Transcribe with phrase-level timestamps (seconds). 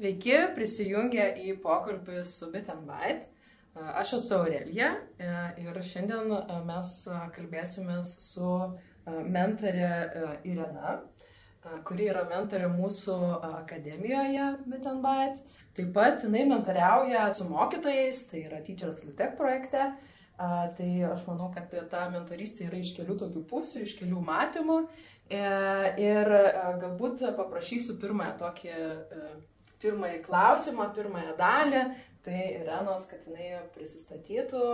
[0.00, 3.26] Sveiki, prisijungę į pokalbį su Bitenbait.
[4.00, 5.26] Aš esu Aurelija e,
[5.60, 6.92] ir šiandien e, mes
[7.34, 8.70] kalbėsime su e,
[9.34, 9.90] mentorė
[10.48, 10.94] Irena,
[11.84, 13.18] kuri yra mentorė mūsų
[13.50, 15.44] akademijoje Bitenbait.
[15.76, 19.90] Taip pat jinai mentoriauja su mokytojais, tai yra Teachers Litech projekte.
[20.40, 24.80] Tai aš manau, kad ta mentorystė yra iš kelių tokių pusių, iš kelių matymų.
[25.28, 26.36] Ir
[26.80, 28.76] galbūt paprašysiu pirmąją tokį
[29.82, 31.84] pirmąjį klausimą, pirmąją dalį,
[32.24, 34.64] tai Irenos, kad jinai prisistatytų,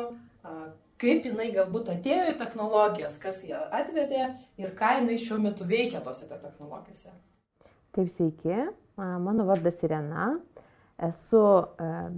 [1.03, 6.03] kaip jinai galbūt atėjo į technologijas, kas ją atvedė ir ką jinai šiuo metu veikia
[6.05, 7.15] tose technologijose.
[7.95, 8.67] Taip, sveiki,
[8.99, 10.33] mano vardas Irena,
[11.07, 11.43] esu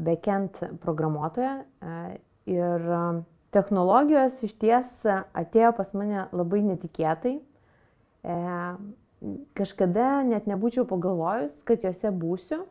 [0.06, 1.58] backend programuotoja
[2.48, 2.88] ir
[3.54, 7.38] technologijos iš ties atėjo pas mane labai netikėtai.
[7.38, 8.38] E,
[9.58, 12.64] kažkada net nebūčiau pagalvojus, kad juose būsiu.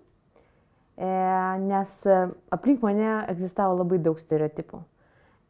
[0.98, 1.08] E,
[1.62, 1.98] nes
[2.50, 4.80] aplink mane egzistavo labai daug stereotipų.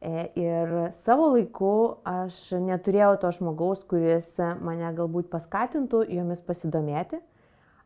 [0.04, 1.70] E, ir savo laiku
[2.04, 7.22] aš neturėjau to žmogaus, kuris mane galbūt paskatintų jomis pasidomėti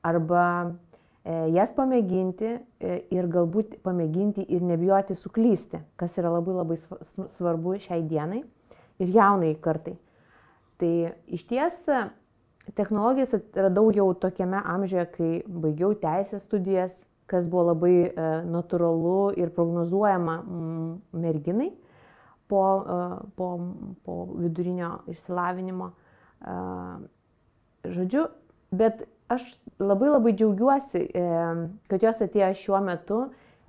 [0.02, 2.56] arba e, jas pamėginti
[3.14, 6.80] ir galbūt pamėginti ir nebijoti suklysti, kas yra labai labai
[7.38, 8.42] svarbu šiai dienai
[8.98, 9.94] ir jaunai kartai.
[10.82, 10.92] Tai
[11.30, 11.86] iš ties
[12.74, 19.52] technologijas atradau jau tokiame amžiuje, kai baigiau teisės studijas, kas buvo labai e, natūralu ir
[19.56, 20.38] prognozuojama
[21.16, 21.70] merginai
[22.52, 23.00] po, e,
[23.40, 23.50] po,
[24.06, 25.92] po vidurinio išsilavinimo.
[25.92, 26.56] E,
[27.96, 28.28] žodžiu,
[28.76, 29.46] bet aš
[29.80, 31.06] labai labai džiaugiuosi,
[31.90, 33.22] kad jos atėjo šiuo metu,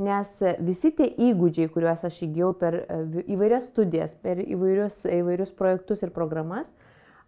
[0.02, 0.32] nes
[0.66, 2.80] visi tie įgūdžiai, kuriuos aš įgyjau per
[3.22, 6.66] įvairias studijas, per įvairius, įvairius projektus ir programas,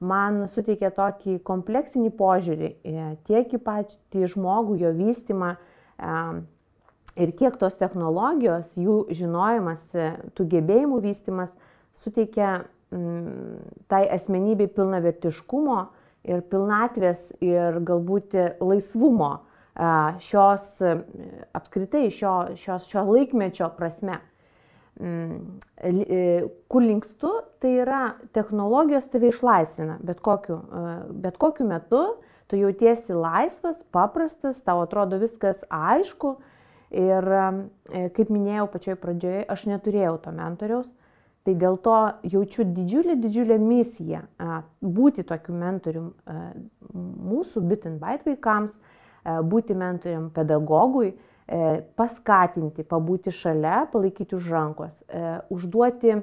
[0.03, 2.73] man suteikė tokį kompleksinį požiūrį
[3.31, 5.55] tiek į patį žmogų, jo vystimą,
[5.99, 9.91] ir kiek tos technologijos, jų žinojimas,
[10.35, 11.53] tų gebėjimų vystimas
[12.03, 13.59] suteikia mm,
[13.91, 15.81] tai asmenybei pilnavertiškumo
[16.25, 19.37] ir pilnatvės ir galbūt laisvumo
[20.23, 20.79] šios,
[21.55, 24.21] apskritai šio, šios, šio laikmečio prasme.
[24.95, 26.19] Mm, e,
[26.71, 30.61] kur linkstu, tai yra technologijos tave išlaisvina bet kokiu,
[31.11, 32.05] bet kokiu metu,
[32.49, 36.37] tu jautiesi laisvas, paprastas, tau atrodo viskas aišku.
[36.95, 40.93] Ir e, kaip minėjau pačioj pradžioje, aš neturėjau to mentoriaus,
[41.45, 41.97] tai dėl to
[42.31, 44.23] jaučiu didžiulę, didžiulę misiją
[44.81, 46.13] būti tokiu mentorium
[46.95, 48.79] mūsų bitin bait vaikams,
[49.25, 51.13] būti mentorium pedagogui,
[51.47, 56.21] e, paskatinti, pabūti šalia, palaikyti už rankos, e, užduoti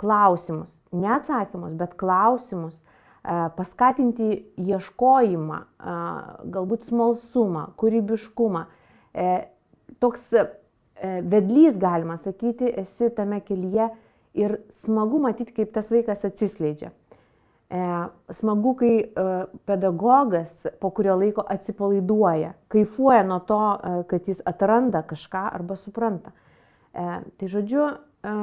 [0.00, 2.78] klausimus, ne atsakymus, bet klausimus,
[3.22, 5.58] paskatinti ieškojimą,
[6.52, 8.64] galbūt smalsumą, kūrybiškumą.
[9.12, 9.26] E,
[10.00, 10.46] toks e,
[11.20, 13.90] vedlys, galima sakyti, esi tame kelyje
[14.38, 16.92] ir smagu matyti, kaip tas vaikas atsiskleidžia.
[17.70, 17.80] E,
[18.38, 18.94] smagu, kai
[19.68, 23.64] pedagogas po kurio laiko atsipalaiduoja, kaifuoja nuo to,
[24.10, 26.32] kad jis atranda kažką arba supranta.
[26.90, 27.84] Tai žodžiu,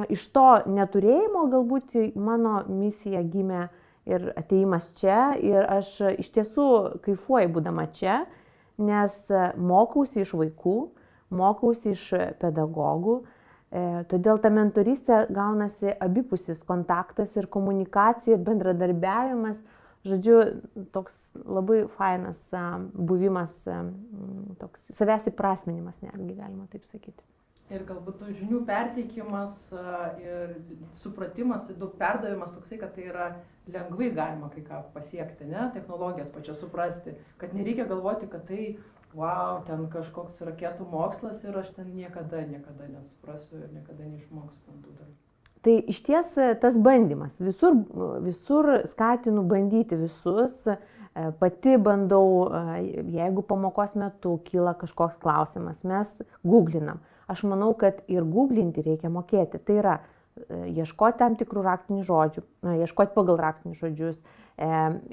[0.08, 3.66] iš to neturėjimo galbūt mano misija gimė
[4.08, 5.36] ir ateimas čia.
[5.44, 6.68] Ir aš iš tiesų
[7.04, 8.22] kaifuoju būdama čia,
[8.80, 9.16] nes
[9.56, 10.76] mokausi iš vaikų,
[11.38, 12.04] mokausi iš
[12.40, 19.60] pedagogų, e, todėl ta mentorystė gaunasi abipusis kontaktas ir komunikacija, bendradarbiavimas,
[20.08, 20.38] žodžiu,
[20.94, 22.46] toks labai fainas
[22.94, 23.58] buvimas,
[24.62, 27.20] toks savęs įprasminimas netgi galima taip sakyti
[27.72, 29.68] ir galbūt tų žinių perteikimas
[30.22, 30.56] ir
[30.96, 33.28] supratimas, daug perdavimas toksai, kad tai yra
[33.68, 38.78] lengvai galima kai ką pasiekti, ne, technologijas pačias suprasti, kad nereikia galvoti, kad tai,
[39.12, 44.94] wow, ten kažkoks raketų mokslas ir aš ten niekada, niekada nesuprasiu ir niekada neišmoksiu tų
[44.96, 45.16] dalykų.
[45.66, 46.30] Tai iš ties
[46.62, 47.74] tas bandymas, visur,
[48.22, 50.54] visur skatinu bandyti visus,
[51.40, 52.46] pati bandau,
[53.10, 56.12] jeigu pamokos metu kyla kažkoks klausimas, mes
[56.46, 59.60] googlinam aš manau, kad ir googlinti reikia mokėti.
[59.60, 64.18] Tai yra e, ieškoti tam tikrų raktinių žodžių, na, ieškoti pagal raktinius žodžius,
[64.56, 64.68] e,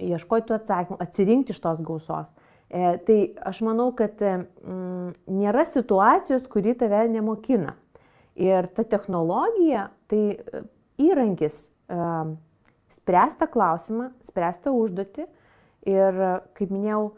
[0.10, 2.32] ieškoti tų atsakymų, atsirinkti iš tos gausos.
[2.70, 7.76] E, tai aš manau, kad e, m, nėra situacijos, kuri tave nemokina.
[8.36, 10.66] Ir ta technologija tai e,
[11.06, 12.10] įrankis e,
[12.96, 15.28] spręsti klausimą, spręsti užduotį
[15.92, 16.22] ir,
[16.58, 17.12] kaip minėjau,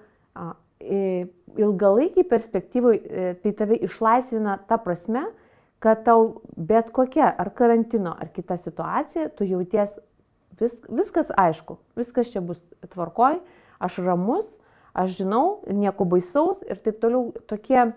[0.79, 5.25] ilgalaikiai perspektyvai e, tai tave išlaisvina ta prasme,
[5.79, 9.93] kad tau bet kokia ar karantino ar kita situacija, tu jauties
[10.59, 12.61] vis, viskas aišku, viskas čia bus
[12.93, 13.39] tvarkoj,
[13.79, 14.47] aš ramus,
[14.97, 17.33] aš žinau, nieko baisaus ir taip toliau.
[17.49, 17.91] Tokie e,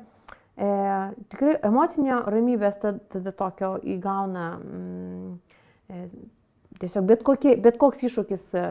[1.33, 5.33] tikrai emocinio ramybės tada, tada tokio įgauna mm,
[5.89, 6.05] e,
[6.81, 8.65] tiesiog bet, kokie, bet koks iššūkis e,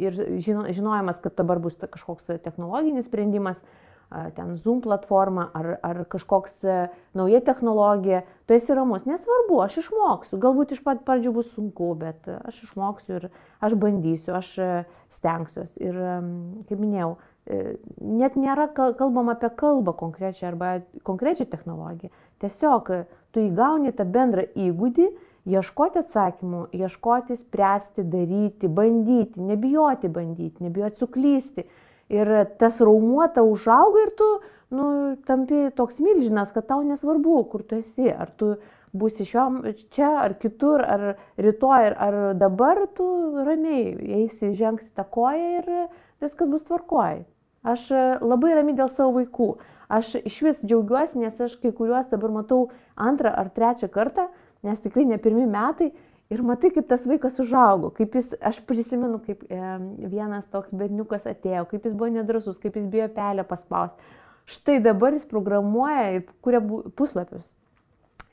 [0.00, 3.62] ir žino, žinojimas, kad dabar bus kažkoks technologinis sprendimas,
[4.36, 6.74] ten Zoom platforma ar, ar kažkoks e,
[7.16, 9.06] nauja technologija, tu esi ramus.
[9.08, 10.38] Nesvarbu, aš išmoksiu.
[10.42, 13.28] Galbūt iš pat pradžių bus sunku, bet aš išmoksiu ir
[13.64, 14.70] aš bandysiu, aš e,
[15.14, 15.80] stengsiuosi.
[15.82, 15.98] Ir,
[16.68, 17.14] kaip minėjau,
[18.00, 22.12] net nėra kalbama apie kalbą konkrečią arba konkrečią technologiją.
[22.40, 22.90] Tiesiog
[23.34, 25.10] tu įgauni tą bendrą įgūdį,
[25.48, 31.66] ieškoti atsakymų, ieškoti, spręsti, daryti, bandyti, nebijoti bandyti, nebijoti suklysti
[32.12, 32.28] Ir
[32.60, 34.28] tas raumuo tau užauga ir tu
[34.74, 34.86] nu,
[35.26, 38.10] tampi toks milžinas, kad tau nesvarbu, kur tu esi.
[38.12, 38.54] Ar tu
[38.94, 39.62] būsi šiom,
[39.94, 43.06] čia, ar kitur, ar rytoj, ar dabar tu
[43.46, 45.70] ramiai eisi, žengsi tą koją ir
[46.22, 47.24] viskas bus tvarkoj.
[47.64, 47.88] Aš
[48.20, 49.54] labai rami dėl savo vaikų.
[49.94, 54.28] Aš iš vis džiaugiuosi, nes aš kai kuriuos dabar matau antrą ar trečią kartą,
[54.64, 55.92] nes tikrai ne pirmi metai
[56.32, 59.58] Ir matai, kaip tas vaikas užaugo, kaip jis, aš prisimenu, kaip e,
[60.08, 64.08] vienas toks berniukas atėjo, kaip jis buvo nedrasus, kaip jis bijo pelę paspausti.
[64.48, 66.62] Štai dabar jis programuoja ir kuria
[66.96, 67.52] puslapius.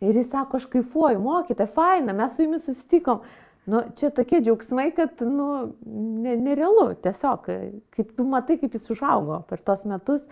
[0.01, 3.22] Ir jis sako, aš kaifuoju, mokite, faina, mes su jumis susitikom.
[3.69, 5.50] Nu, čia tokie džiaugsmai, kad nu,
[5.86, 7.51] ne, nerealu, tiesiog,
[7.94, 10.25] kaip tu matai, kaip jis užaugo per tos metus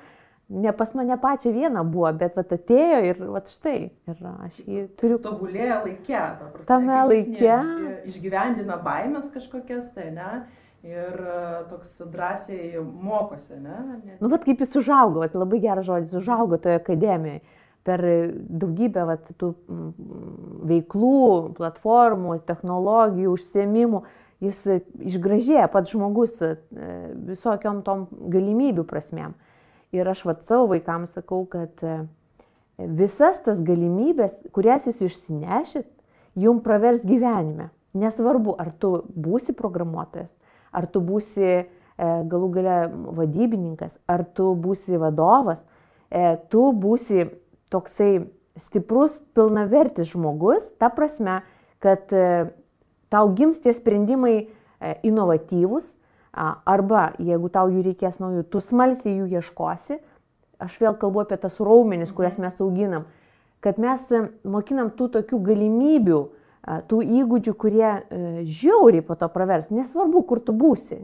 [0.49, 3.79] ne pas mane pačią vieną buvo, bet vat atėjo ir vat štai.
[4.09, 5.19] Ir aš jį turiu.
[5.21, 6.67] Tobulėja laikė, ta prasme.
[6.69, 7.57] Tame laikė.
[8.09, 10.31] Išgyvendina baimės kažkokias, tai ne.
[10.87, 13.79] Ir e, toks drąsiai mokosi, ne?
[14.21, 17.41] Nu, vat kaip jis užaugo, vat, labai geras žodis, užaugo toje akademijoje.
[17.87, 18.03] Per
[18.61, 19.51] daugybę vat, tų
[20.69, 21.19] veiklų,
[21.59, 24.01] platformų, technologijų, užsiemimų,
[24.43, 24.63] jis
[25.11, 26.55] išgražėja pats žmogus e,
[27.27, 29.35] visokiom tom galimybių prasmėm.
[29.91, 31.95] Ir aš vat savo vaikams sakau, kad e,
[32.77, 35.87] visas tas galimybės, kurias jūs išsinešit,
[36.37, 37.71] jum pravers gyvenime.
[37.97, 40.29] Nesvarbu, ar tu būsi programuotojas,
[40.69, 41.63] ar tu būsi e,
[41.97, 42.77] galų gale
[43.17, 45.63] vadybininkas, ar tu būsi vadovas,
[46.13, 47.31] e, tu būsi
[47.73, 48.27] toksai
[48.61, 51.39] stiprus, pilnavertis žmogus, ta prasme,
[51.79, 52.11] kad
[53.09, 54.49] tau gims tie sprendimai
[55.07, 55.93] inovatyvūs,
[56.33, 59.99] Arba jeigu tau jų reikės naujų, tu smalsiai jų ieškosi.
[60.61, 62.45] Aš vėl kalbu apie tas raumenis, kurias mhm.
[62.45, 63.07] mes auginam.
[63.63, 66.19] Kad mes e, mokinam tų tokių galimybių,
[66.91, 69.71] tų įgūdžių, kurie e, žiauriai po to pravers.
[69.73, 70.99] Nesvarbu, kur tu būsi.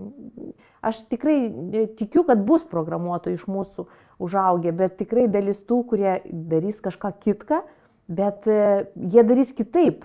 [0.85, 3.87] Aš tikrai e, tikiu, kad bus programuotojų iš mūsų
[4.23, 7.63] užaugę, bet tikrai dalis tų, kurie darys kažką kitką,
[8.07, 10.03] bet jie darys kitaip,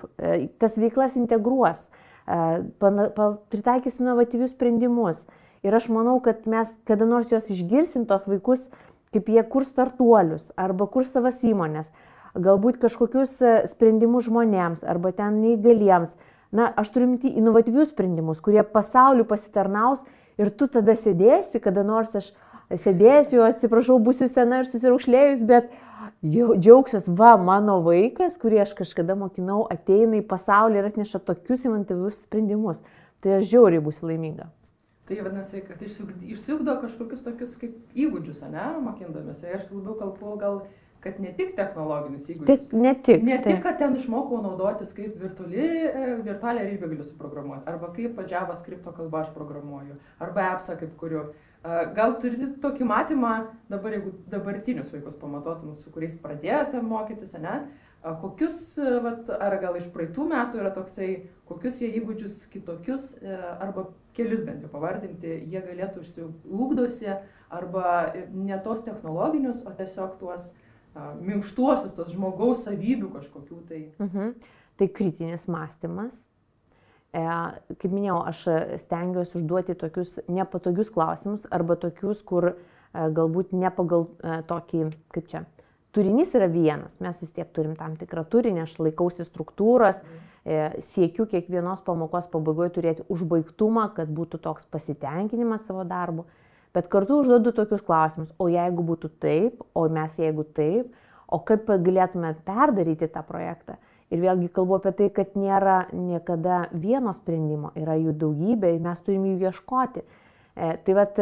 [0.56, 1.82] tas veiklas integruos
[3.50, 5.24] pritaikys inovatyvius sprendimus.
[5.66, 8.62] Ir aš manau, kad mes kada nors juos išgirsim, tos vaikus,
[9.12, 11.90] kaip jie kur startuolius arba kur savas įmonės,
[12.38, 13.36] galbūt kažkokius
[13.72, 16.14] sprendimus žmonėms arba ten neįgaliems.
[16.50, 20.00] Na, aš turiu minti inovatyvius sprendimus, kurie pasauliu pasitarnaus
[20.40, 22.32] ir tu tada sėdėsi, kada nors aš
[22.70, 25.72] sėdėsiu, atsiprašau, būsiu sena ir susiraukšlėjus, bet
[26.22, 32.25] džiaugsiuos, va, mano vaikas, kurį aš kažkada mokinau, ateina į pasaulį ir atneša tokius inovatyvius
[32.26, 32.82] sprendimus.
[33.20, 34.49] Tai aš žiauriai būsiu laiminga.
[35.11, 39.49] Tai vadinasi, kad išsiugdo kažkokius tokius kaip įgūdžius, ne, mokindamėsi.
[39.56, 40.61] Aš labiau kalbu gal,
[41.02, 42.68] kad ne tik technologinius įgūdžius.
[42.71, 43.25] Tik, ne tik.
[43.26, 48.87] Ne tik, kad ten išmokau naudotis, kaip e, virtualią realybę galiu suprogramuoti, arba kaip JavaScript
[48.87, 51.30] kalba aš programuoju, arba appsą kaip kuriu.
[51.62, 53.31] Gal turite tokį matymą,
[53.69, 57.57] dabar jeigu dabartinius vaikus pamatotum, su kuriais pradėjote mokytis, ne?
[58.00, 61.11] Kokius, vat, ar gal iš praeitų metų yra toksai,
[61.50, 67.12] kokius jie įgūdžius kitokius, e, arba kelius bent jau pavardinti, jie galėtų išsiugdosi,
[67.52, 67.93] arba
[68.33, 70.55] ne tos technologinius, o tiesiog tuos
[71.21, 73.83] minkštuosius, tos žmogaus savybių kažkokių tai.
[74.00, 74.33] Mhm.
[74.81, 76.29] Tai kritinis mąstymas, E,
[77.12, 78.43] kaip minėjau, aš
[78.85, 82.55] stengiuosi užduoti tokius nepatogius klausimus arba tokius, kur e,
[82.95, 84.85] galbūt ne pagal e, tokį,
[85.17, 85.45] kaip čia,
[85.97, 90.02] turinys yra vienas, mes vis tiek turim tam tikrą turinį, aš laikausi struktūros,
[90.95, 96.25] siekiu kiekvienos pamokos pabaigoje turėti užbaigtumą, kad būtų toks pasitenkinimas savo darbu,
[96.75, 100.95] bet kartu užduodu tokius klausimus, o jeigu būtų taip, o mes jeigu taip,
[101.29, 103.76] o kaip galėtume perdaryti tą projektą.
[104.11, 109.02] Ir vėlgi kalbu apie tai, kad nėra niekada vieno sprendimo, yra jų daugybė ir mes
[109.07, 110.02] turim jų ieškoti.
[110.02, 111.21] E, tai vat,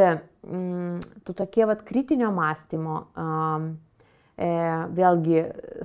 [0.49, 4.49] mm, tu tokie vat kritinio mąstymo, e,
[4.97, 5.43] vėlgi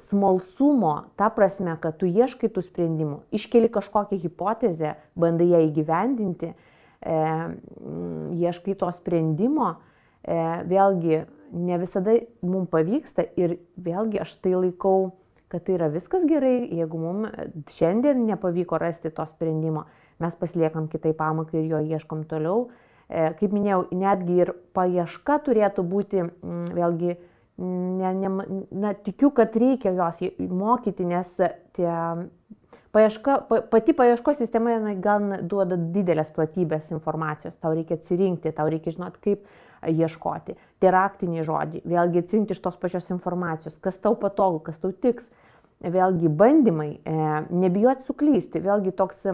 [0.08, 6.56] smalsumo, ta prasme, kad tu ieškai tų sprendimų, iškeli kažkokią hipotezę, bandai ją įgyvendinti, e,
[7.04, 9.76] mm, ieškai to sprendimo,
[10.24, 10.40] e,
[10.72, 15.12] vėlgi ne visada mums pavyksta ir vėlgi aš tai laikau,
[15.54, 19.86] kad tai yra viskas gerai, jeigu mums šiandien nepavyko rasti to sprendimo,
[20.24, 22.68] mes pasiliekam kitai pamokai ir jo ieškom toliau.
[23.08, 26.26] E, kaip minėjau, netgi ir paieška turėtų būti
[26.74, 27.18] vėlgi,
[27.62, 28.32] ne, ne,
[28.72, 31.36] na, tikiu, kad reikia jos mokyti, nes
[31.78, 31.92] tie
[32.94, 33.40] Paieška,
[33.74, 39.48] pati paieškos sistema gan duoda didelės platybės informacijos, tau reikia atsirinkti, tau reikia žinoti, kaip
[39.90, 40.54] ieškoti.
[40.78, 45.32] Tie raktiniai žodžiai, vėlgi atsirinkti iš tos pačios informacijos, kas tau patogu, kas tau tiks.
[45.84, 47.16] Vėlgi bandymai, e,
[47.52, 49.34] nebijoti suklysti, vėlgi toks e,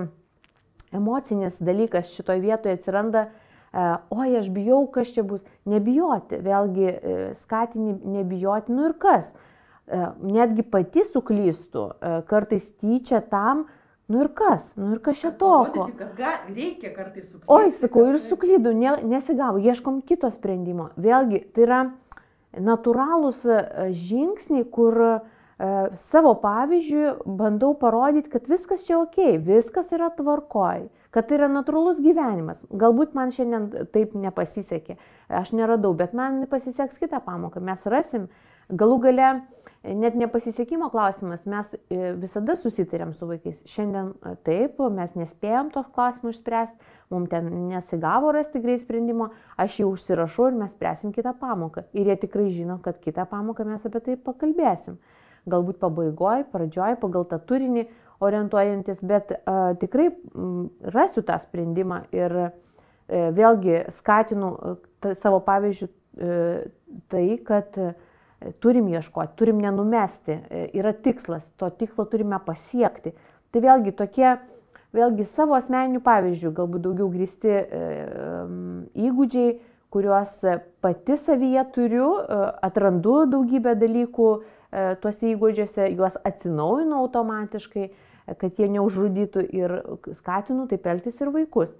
[0.97, 6.95] emocinis dalykas šitoje vietoje atsiranda, e, oi aš bijau, kas čia bus, nebijoti, vėlgi
[7.43, 9.29] skatini nebijoti, nu ir kas?
[10.21, 13.67] Netgi pati suklystų, e, kartais tyčia tam,
[14.09, 15.31] nu ir kas, nu ir kas čia
[16.17, 17.49] ga, reikia kartais suklysti.
[17.49, 20.89] Oi, sakau, ir suklydau, ne, nesigavo, ieškom kito sprendimo.
[20.97, 21.81] Vėlgi, tai yra
[22.57, 23.45] natūralūs
[23.93, 24.97] žingsniai, kur
[26.09, 31.99] savo pavyzdžių bandau parodyti, kad viskas čia ok, viskas yra tvarkoj, kad tai yra natūralus
[32.03, 32.61] gyvenimas.
[32.71, 34.95] Galbūt man šiandien taip nepasisekė,
[35.41, 38.29] aš neradau, bet man pasiseks kitą pamoką, mes rasim.
[38.69, 39.29] Galų gale
[39.83, 43.63] net nepasisekimo klausimas, mes e, visada susitarėm su vaikais.
[43.67, 49.79] Šiandien e, taip, mes nespėjom tos klausimus išspręsti, mums ten nesigavo rasti greit sprendimo, aš
[49.81, 51.87] jį užsirašau ir mes spręsim kitą pamoką.
[51.97, 54.99] Ir jie tikrai žino, kad kitą pamoką mes apie tai pakalbėsim.
[55.49, 57.87] Galbūt pabaigoje, pradžioje, pagal tą turinį
[58.25, 62.51] orientuojantis, bet uh, tikrai m, rasiu tą sprendimą ir uh,
[63.09, 66.69] vėlgi skatinu uh, savo pavyzdžių uh,
[67.11, 67.95] tai, kad uh,
[68.59, 73.13] turim ieškoti, turim nenumesti, e, yra tikslas, to tikslo turime pasiekti.
[73.51, 74.35] Tai vėlgi tokie,
[74.95, 77.81] vėlgi savo asmeninių pavyzdžių, galbūt daugiau grįsti e,
[79.07, 79.57] įgūdžiai,
[79.89, 80.35] kuriuos
[80.83, 82.39] pati savyje turiu, e,
[82.69, 84.31] atrandu daugybę dalykų
[84.71, 87.89] tuose įgūdžiuose, juos atsinaujinu automatiškai,
[88.37, 89.75] kad jie neužžudytų ir
[90.17, 91.73] skatinu taip elgtis ir vaikus.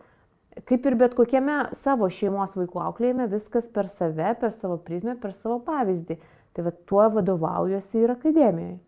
[0.65, 5.35] Kaip ir bet kokiame savo šeimos vaikų auklėjime, viskas per save, per savo prizmę, per
[5.37, 6.17] savo pavyzdį.
[6.57, 8.79] Tai va tuo vadovaujuosi ir akademijoje.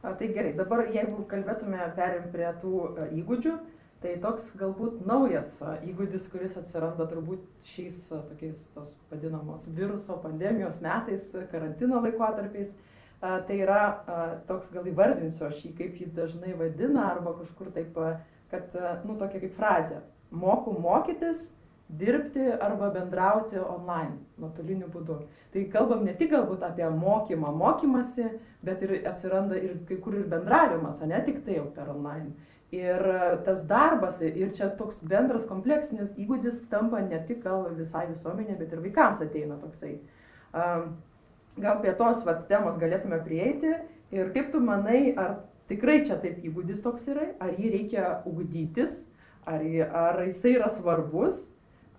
[0.00, 3.52] Tai gerai, dabar jeigu kalbėtume, perim prie tų e, įgūdžių,
[4.00, 7.98] tai toks galbūt naujas įgūdis, kuris atsiranda turbūt šiais
[8.30, 12.74] tokiais tos vadinamos viruso pandemijos metais, karantino laikotarpiais,
[13.20, 13.82] tai yra
[14.48, 17.96] toks gal įvardinsiu aš jį, kaip jį dažnai vadina, arba kažkur taip,
[18.52, 20.00] kad, nu, tokia kaip frazė.
[20.30, 21.50] Moku mokytis,
[21.90, 25.18] dirbti arba bendrauti online, nuotoliniu būdu.
[25.50, 28.28] Tai kalbam ne tik galbūt apie mokymą, mokymasi,
[28.62, 32.30] bet ir atsiranda ir kai kur ir bendravimas, o ne tik tai jau per online.
[32.70, 33.02] Ir
[33.42, 38.70] tas darbas, ir čia toks bendras kompleksinis įgūdis tampa ne tik gal visai visuomenė, bet
[38.70, 39.96] ir vaikams ateina toksai.
[41.58, 43.72] Gal prie tos vat, temos galėtume prieiti
[44.14, 49.02] ir kaip tu manai, ar tikrai čia taip įgūdis toks yra, ar jį reikia ugdytis,
[49.42, 49.66] ar,
[50.04, 51.48] ar jisai yra svarbus,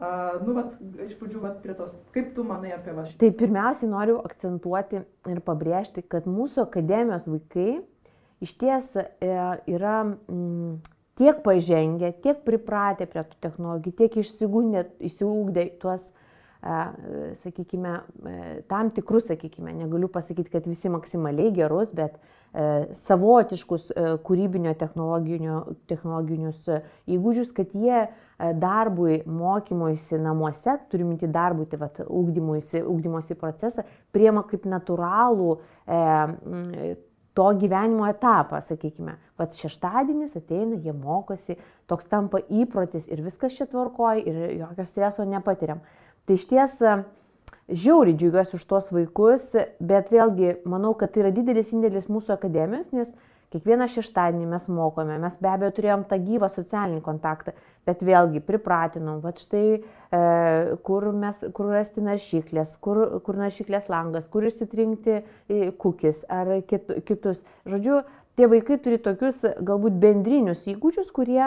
[0.02, 0.72] Uh, nu, vat,
[1.06, 3.20] iš pradžių, vat, prie tos, kaip tu manai apie va šitą?
[3.22, 7.84] Tai pirmiausiai noriu akcentuoti ir pabrėžti, kad mūsų akademijos vaikai
[8.42, 9.06] iš ties e,
[9.70, 10.82] yra mm,
[11.20, 16.04] tiek pažengę, tiek pripratę prie tų technologijų, tiek išsiugdę tuos,
[16.62, 16.82] e,
[17.44, 17.96] sakykime,
[18.26, 22.20] e, tam tikrus, sakykime, negaliu pasakyti, kad visi maksimaliai gerus, bet
[22.52, 23.94] savotiškus
[24.28, 26.66] kūrybinio technologinius
[27.08, 28.02] įgūdžius, kad jie
[28.60, 36.98] darbui, mokymuisi namuose, turim į darbui, tai vat, ugdymuisi, ugdymosi procesą, priema kaip natūralų e,
[37.34, 39.16] to gyvenimo etapą, sakykime.
[39.40, 41.58] Vat šeštadienis ateina, jie mokosi,
[41.88, 45.82] toks tampa įprotis ir viskas čia tvarkoja ir jokio streso nepatiriam.
[46.28, 46.98] Tai iš ties e,
[47.72, 52.92] žiauriai džiugiuosi už tuos vaikus, bet vėlgi manau, kad tai yra didelis indėlis mūsų akademijos,
[52.92, 53.14] nes
[53.52, 57.52] Kiekvieną šeštadienį mes mokome, mes be abejo turėjom tą gyvą socialinį kontaktą,
[57.84, 59.82] bet vėlgi pripratinom, va štai e,
[60.88, 65.20] kur, mes, kur rasti naršyklės, kur, kur naršyklės langas, kur išsitrinkti
[65.84, 67.44] kukis ar kit, kitus.
[67.68, 68.00] Žodžiu,
[68.40, 71.44] tie vaikai turi tokius galbūt bendrinius įgūdžius, kurie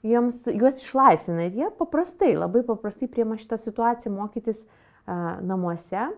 [0.00, 6.08] jiems, juos išlaisvina ir jie paprastai, labai paprastai priema šitą situaciją mokytis a, namuose.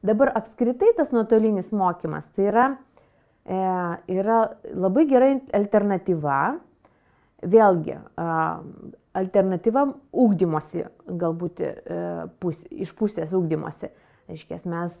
[0.00, 2.87] Dabar apskritai tas nuotolinis mokymas tai yra E,
[3.48, 4.38] yra
[4.74, 6.40] labai gerai alternatyva,
[7.48, 7.96] vėlgi,
[9.18, 10.84] alternatyva ūkdymosi,
[11.20, 11.72] galbūt e,
[12.42, 13.90] pus, iš pusės ūkdymosi.
[14.28, 14.98] Reiškia, mes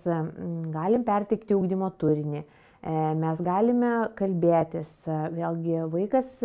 [0.72, 5.02] galim pertikti ūkdymo turinį, e, mes galime kalbėtis,
[5.34, 6.38] vėlgi vaikas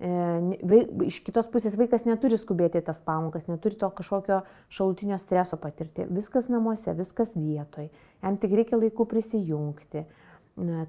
[0.00, 4.40] iš kitos pusės vaikas neturi skubėti tas pamokas, neturi to kažkokio
[4.72, 6.06] šalutinio streso patirti.
[6.08, 7.90] Viskas namuose, viskas vietoj.
[8.22, 10.06] Jam tik reikia laiku prisijungti.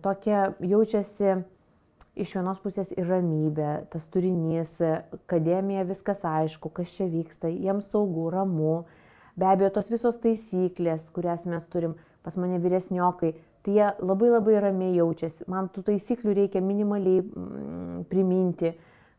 [0.01, 1.41] Tokia jaučiasi
[2.19, 4.73] iš vienos pusės ir ramybė, tas turinys,
[5.15, 8.81] akademija, viskas aišku, kas čia vyksta, jiems saugu, ramu.
[9.39, 13.31] Be abejo, tos visos taisyklės, kurias mes turim pas mane vyresniokai,
[13.63, 15.47] tai jie labai labai ramiai jaučiasi.
[15.49, 18.73] Man tų taisyklių reikia minimaliai mm, priminti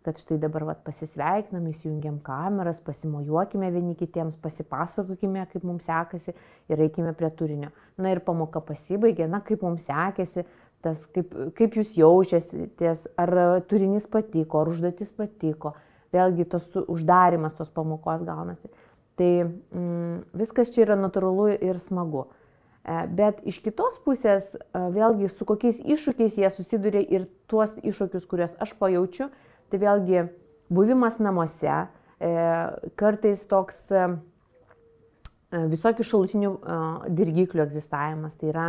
[0.05, 6.35] kad štai dabar vat, pasisveikinam, įsijungiam kameras, pasimojuokime vieni kitiems, pasipasakokime, kaip mums sekasi
[6.71, 7.71] ir eikime prie turinio.
[8.01, 10.45] Na ir pamoka pasibaigė, na kaip mums sekėsi,
[10.83, 13.35] tas, kaip, kaip jūs jaučiatės, ar
[13.71, 15.77] turinys patiko, ar užduotis patiko.
[16.13, 18.69] Vėlgi tos uždarimas tos pamokos gaunasi.
[19.17, 22.27] Tai mm, viskas čia yra natūralu ir smagu.
[22.83, 28.27] E, bet iš kitos pusės, e, vėlgi su kokiais iššūkiais jie susiduria ir tuos iššūkius,
[28.29, 29.31] kuriuos aš pajaučiu,
[29.73, 30.27] Tai vėlgi
[30.69, 31.73] buvimas namuose,
[32.21, 32.31] e,
[33.01, 36.51] kartais toks e, e, visokių šalutinių
[37.17, 38.35] dirgiklių egzistavimas.
[38.37, 38.67] Tai yra,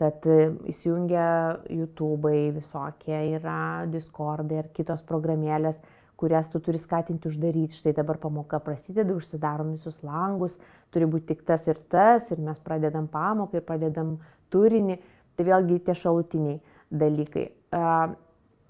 [0.00, 0.24] kad
[0.72, 1.26] įsijungia
[1.70, 5.76] YouTube'ai visokie, yra Discord'ai ir kitos programėlės,
[6.18, 7.78] kurias tu turi skatinti uždaryti.
[7.78, 10.56] Štai dabar pamoka prasideda, užsidarom visus langus,
[10.90, 14.16] turi būti tik tas ir tas, ir mes pradedam pamoką ir pradedam
[14.50, 14.98] turinį.
[15.38, 16.58] Tai vėlgi tie šalutiniai
[16.90, 17.46] dalykai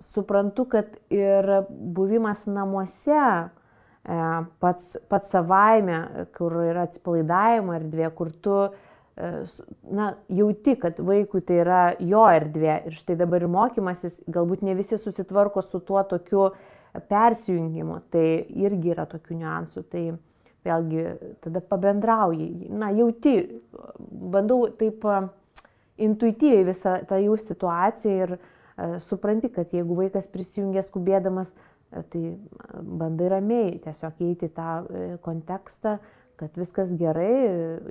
[0.00, 3.48] suprantu, kad ir buvimas namuose e,
[4.60, 9.30] pats, pats savaime, kur yra atsipalaidavimo erdvė, kur tu e,
[9.92, 14.76] na, jauti, kad vaikui tai yra jo erdvė ir štai dabar ir mokymasis, galbūt ne
[14.78, 16.50] visi susitvarko su tuo tokiu
[17.10, 18.26] persijungimu, tai
[18.58, 19.84] irgi yra tokių niuansų.
[19.92, 20.06] Tai
[20.66, 21.04] vėlgi
[21.40, 23.36] tada pabendrauji, na, jauti,
[24.00, 25.06] bandau taip
[26.00, 28.58] intuityviai visą tą jų situaciją ir uh, E,
[29.06, 31.52] supranti, kad jeigu vaikas prisijungia skubėdamas,
[31.90, 32.22] e, tai
[32.80, 35.98] bandai ramiai tiesiog įeiti į tą e, kontekstą,
[36.40, 37.34] kad viskas gerai,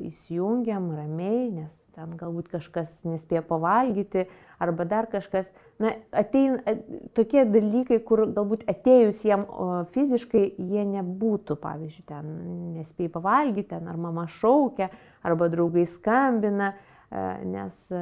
[0.08, 4.24] įsijungiam ramiai, nes ten galbūt kažkas nespėjo pavalgyti
[4.58, 5.51] arba dar kažkas.
[5.77, 6.57] Na, atein,
[7.14, 9.46] tokie dalykai, kur galbūt atėjus jiem
[9.94, 12.33] fiziškai jie nebūtų, pavyzdžiui, ten
[12.79, 14.90] nespėjo pavalgyti, ten ar mama šaukia,
[15.22, 18.01] arba draugai skambina, E, nes e,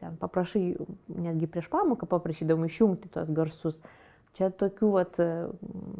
[0.00, 0.62] ten paprašai,
[1.20, 3.80] netgi prieš pamoką paprašydavau išjungti tos garsus.
[4.38, 5.16] Čia tokių vat,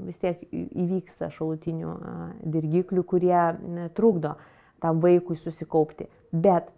[0.06, 1.94] vis tiek įvyksta šalutinių
[2.46, 3.40] dirgiklių, kurie
[3.98, 4.36] trukdo
[4.80, 6.06] tam vaikui susikaupti.
[6.30, 6.70] Bet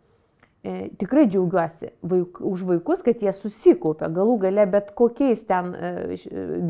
[0.64, 5.92] e, tikrai džiaugiuosi vaik, už vaikus, kad jie susikaupia galų gale bet kokiais ten e,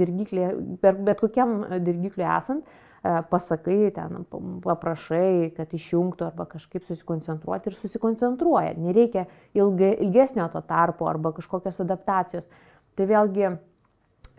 [0.03, 0.51] dirgiklė,
[0.83, 2.67] per bet kokiam dirgikliui esant,
[3.03, 4.23] pasakai, ten
[4.63, 8.77] paprašai, kad išjungtų arba kažkaip susikoncentruoti ir susikoncentruoja.
[8.79, 9.27] Nereikia
[9.59, 12.47] ilga, ilgesnio to tarpo arba kažkokios adaptacijos.
[12.95, 13.55] Tai vėlgi,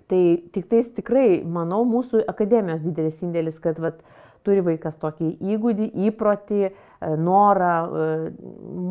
[0.08, 0.24] tai
[0.56, 4.00] tik tais tikrai, manau, mūsų akademijos didelis indėlis, kad vat,
[4.44, 6.72] turi vaikas tokį įgūdį, įprotį, e,
[7.20, 8.08] norą, e,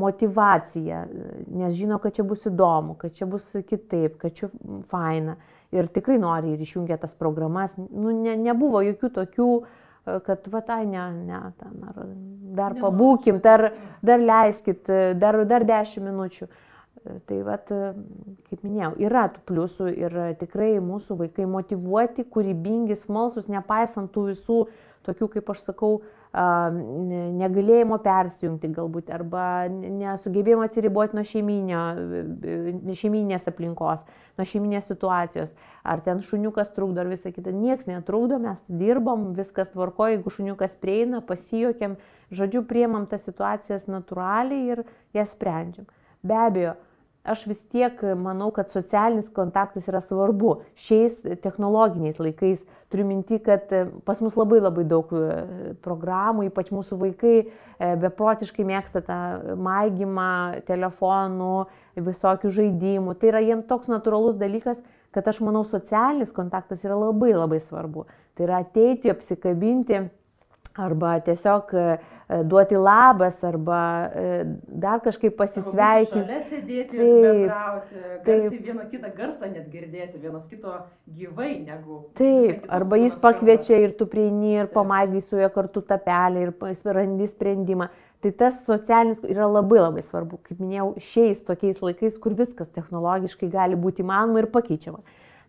[0.03, 1.03] motivaciją,
[1.61, 4.49] nes žino, kad čia bus įdomu, kad čia bus kitaip, kad čia
[4.89, 5.37] faina
[5.73, 7.77] ir tikrai nori ir išjungia tas programas.
[7.79, 12.03] Nu, ne, nebuvo jokių tokių, e, kad va tai ne, ne, ten, ar
[12.59, 13.71] dar pabūkim, dar,
[14.05, 16.49] dar leiskit, e, dar, dar 10 minučių.
[16.49, 17.73] E, tai vat,
[18.51, 24.63] kaip minėjau, yra tų pliusų ir tikrai mūsų vaikai motivuoti, kūrybingi, smalsus, nepaisant tų visų
[25.07, 25.93] tokių, kaip aš sakau,
[26.33, 31.25] negalėjimo persijungti galbūt arba nesugebėjimo atsiriboti nuo
[32.97, 34.07] šeiminės aplinkos,
[34.41, 35.53] nuo šeiminės situacijos,
[35.85, 37.53] ar ten šuniukas trukdo ar visą kitą.
[37.53, 41.99] Niekas netrukdo, mes dirbam, viskas tvarko, jeigu šuniukas prieina, pasijokiam,
[42.33, 45.85] žodžiu, priemam tas situacijas natūraliai ir jas sprendžiam.
[46.25, 46.79] Be abejo,
[47.23, 50.57] aš vis tiek manau, kad socialinis kontaktas yra svarbu.
[50.79, 53.71] Šiais technologiniais laikais turiu minti, kad
[54.07, 55.27] pas mus labai labai daug e,
[55.85, 57.45] programų, ypač mūsų vaikai e,
[58.03, 59.21] beprotiškai mėgsta tą
[59.57, 61.55] maigymą, telefonų,
[62.11, 63.15] visokių žaidimų.
[63.21, 64.83] Tai yra jiems toks natūralus dalykas,
[65.15, 68.09] kad aš manau, socialinis kontaktas yra labai labai svarbu.
[68.35, 70.07] Tai yra ateiti, apsikabinti
[70.75, 71.99] arba tiesiog e,
[72.49, 73.81] duoti labas, arba
[74.15, 76.23] e, dar kažkaip pasisveikinti.
[76.23, 80.79] Šalia sėdėti taip, ir bendrauti, garsiai vieną kitą garsą net girdėti, vienas kito
[81.19, 82.03] gyvai negu.
[82.19, 86.55] Taip, arba jis pakviečia ir tu prieini ir pamaigai su juo kartu tapelį ir
[86.97, 87.91] randi sprendimą.
[88.23, 93.49] Tai tas socialinis yra labai labai svarbu, kaip minėjau, šiais tokiais laikais, kur viskas technologiškai
[93.51, 95.03] gali būti įmanoma ir pakeičiama.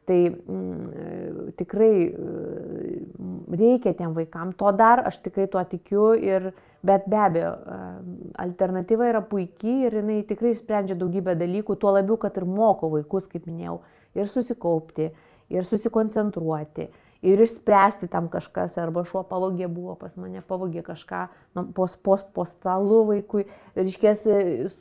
[0.04, 6.50] Tai mm, tikrai mm, reikia tiem vaikam, to dar aš tikrai tuo tikiu, ir,
[6.84, 7.54] bet be abejo,
[8.44, 13.30] alternatyva yra puikiai ir jinai tikrai sprendžia daugybę dalykų, tuo labiau, kad ir moko vaikus,
[13.32, 13.78] kaip minėjau,
[14.20, 15.08] ir susikaupti,
[15.54, 16.90] ir susikoncentruoti
[17.24, 21.22] ir išspręsti tam kažkas, arba šuo pavogė buvo pas mane, pavogė kažką
[21.56, 23.46] nu, po, po, po stalu vaikui,
[23.80, 24.26] ir iškės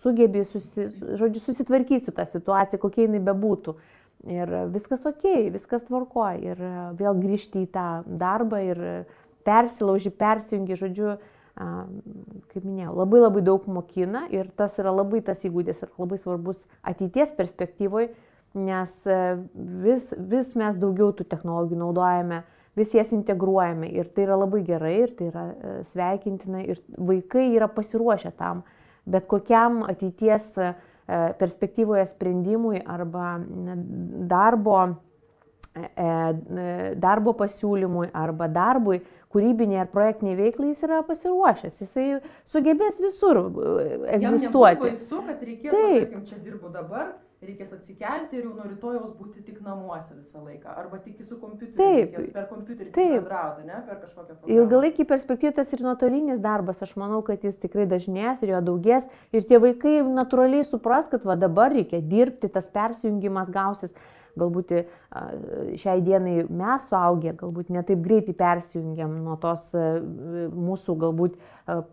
[0.03, 0.89] sugebė susi,
[1.21, 3.77] žodžiu, susitvarkyti su tą situaciją, kokia jinai bebūtų.
[4.31, 6.39] Ir viskas ok, viskas tvarkoja.
[6.53, 6.65] Ir
[6.99, 8.83] vėl grįžti į tą darbą ir
[9.43, 11.17] persilauži, persijungi, žodžiu,
[11.57, 16.63] kaip minėjau, labai labai daug mokina ir tas yra labai tas įgūdis ir labai svarbus
[16.87, 18.13] ateities perspektyvoje
[18.55, 19.39] nes e,
[19.83, 22.43] vis, vis mes daugiau tų technologijų naudojame,
[22.77, 27.49] vis jas integruojame ir tai yra labai gerai ir tai yra e, sveikintina ir vaikai
[27.57, 28.63] yra pasiruošę tam,
[29.09, 30.73] bet kokiam ateities e,
[31.07, 33.38] perspektyvoje sprendimui arba
[34.31, 34.77] darbo,
[37.03, 39.01] darbo pasiūlymui arba darbui,
[39.33, 42.07] kūrybiniai ar projektiniai veiklai jis yra pasiruošęs, jisai
[42.53, 43.41] sugebės visur
[44.12, 44.77] egzistuoti.
[44.77, 46.03] Jam baisu, kad reikės, Taip.
[46.03, 47.15] tarkim, čia dirbu dabar,
[47.46, 50.76] reikės atsikelti ir jau nuo rytojaus būti tik namuose visą laiką.
[50.83, 51.76] Arba tik su kompiuteriu.
[51.81, 52.14] Taip.
[52.14, 53.83] Reikės per kompiuterį bendrauti, ne?
[53.88, 54.57] Per kažkokią programą.
[54.57, 59.07] Ilgalaikį perspektyvą tas ir nuotolinis darbas, aš manau, kad jis tikrai dažnės ir jo daugės.
[59.35, 63.94] Ir tie vaikai natūraliai supras, kad va dabar reikia dirbti, tas persijungimas gausis
[64.38, 64.73] galbūt
[65.81, 71.37] šiai dienai mes suaugę, galbūt netaip greitai persijungiam nuo tos mūsų galbūt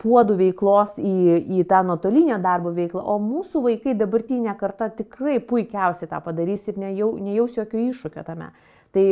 [0.01, 1.15] puodų veiklos į,
[1.59, 6.79] į tą nuotolinio darbo veiklą, o mūsų vaikai dabartinė karta tikrai puikiausiai tą padarys ir
[6.81, 8.51] nejau, nejaus jokio iššūkio tame.
[8.95, 9.05] Tai,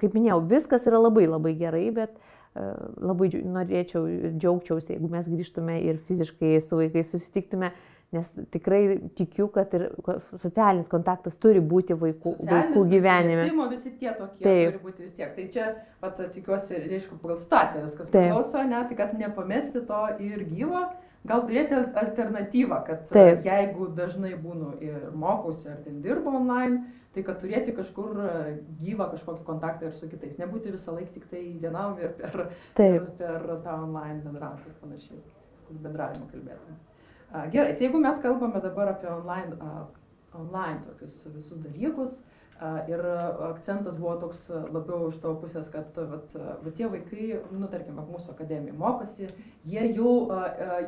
[0.00, 2.18] kaip minėjau, viskas yra labai labai gerai, bet
[2.54, 4.04] labai norėčiau,
[4.36, 7.72] džiaugčiausi, jeigu mes grįžtume ir fiziškai su vaikais susitiktume,
[8.14, 8.82] Nes tikrai
[9.18, 9.88] tikiu, kad ir
[10.38, 13.48] socialinis kontaktas turi būti vaikų, vaikų gyvenime.
[13.72, 14.60] Visi tie tokie Taip.
[14.68, 15.32] turi būti vis tiek.
[15.34, 15.70] Tai čia,
[16.02, 20.84] pat, tikiuosi, reiškia, pagal situaciją viskas priklauso, ne, tai kad nepamesti to ir gyvo,
[21.26, 23.42] gal turėti alternatyvą, kad Taip.
[23.48, 26.84] jeigu dažnai būnu ir mokausi ar ten dirbu online,
[27.16, 28.14] tai kad turėti kažkur
[28.78, 30.38] gyvą kažkokį kontaktą ir su kitais.
[30.38, 32.48] Nebūti visą laiką tik tai vienam ir per,
[32.78, 35.22] per, per tą online bendrauti ir panašiai,
[35.74, 36.82] bendravimą kalbėtume.
[37.34, 39.56] Gerai, tai jeigu mes kalbame dabar apie online,
[40.38, 42.20] online tokius visus dalykus
[42.88, 43.00] ir
[43.48, 48.36] akcentas buvo toks labiau iš tavo pusės, kad vat, vat tie vaikai, nu tarkim, mūsų
[48.36, 49.26] akademija mokosi,
[49.66, 50.14] jie jau,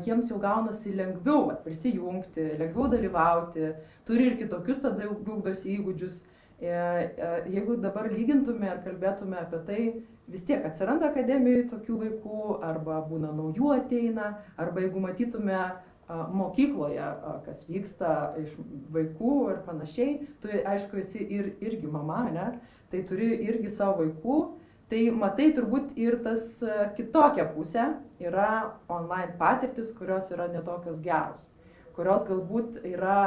[0.07, 3.73] jiems jau gaunasi lengviau prisijungti, lengviau dalyvauti,
[4.07, 6.23] turi ir kitokius tada ugdosi įgūdžius.
[6.57, 9.81] E, e, jeigu dabar lygintume ir kalbėtume apie tai,
[10.33, 15.59] vis tiek atsiranda akademijoje tokių vaikų, arba būna naujų ateina, arba jeigu matytume
[16.09, 17.07] mokykloje,
[17.47, 18.55] kas vyksta iš
[18.95, 22.47] vaikų ir panašiai, tu aišku esi ir, irgi mama, ne?
[22.93, 24.39] tai turi irgi savo vaikų,
[24.91, 26.47] tai matai turbūt ir tas
[26.99, 27.89] kitokia pusė
[28.23, 31.49] yra online patirtis, kurios yra netokios geros,
[31.99, 33.19] kurios galbūt yra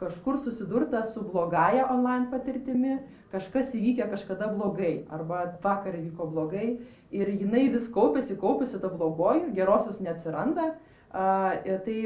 [0.00, 2.94] kažkur susidurta su blogaja online patirtimi,
[3.34, 6.68] kažkas įvykė kažkada blogai arba vakar įvyko blogai
[7.12, 10.70] ir jinai vis kaupėsi, kaupėsi ta blogoji, gerosios neatsiranda
[11.12, 11.96] Tai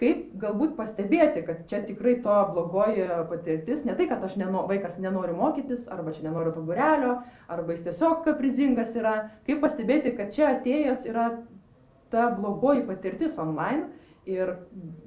[0.00, 4.96] kaip galbūt pastebėti, kad čia tikrai to blogoji patirtis, ne tai, kad aš neno, vaikas
[5.02, 7.18] nenori mokytis, arba čia nenori to burelio,
[7.52, 9.16] arba jis tiesiog kaprizingas yra,
[9.48, 11.26] kaip pastebėti, kad čia atėjęs yra
[12.10, 13.90] ta blogoji patirtis online
[14.30, 14.56] ir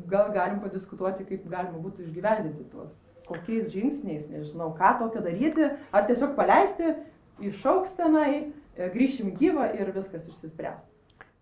[0.10, 6.06] gal galim padiskutuoti, kaip galima būtų išgyvendinti tuos, kokiais žingsniais, nežinau, ką tokio daryti, ar
[6.10, 6.94] tiesiog paleisti,
[7.42, 10.86] išauks tenai, grįšim gyvą ir viskas išsispręs.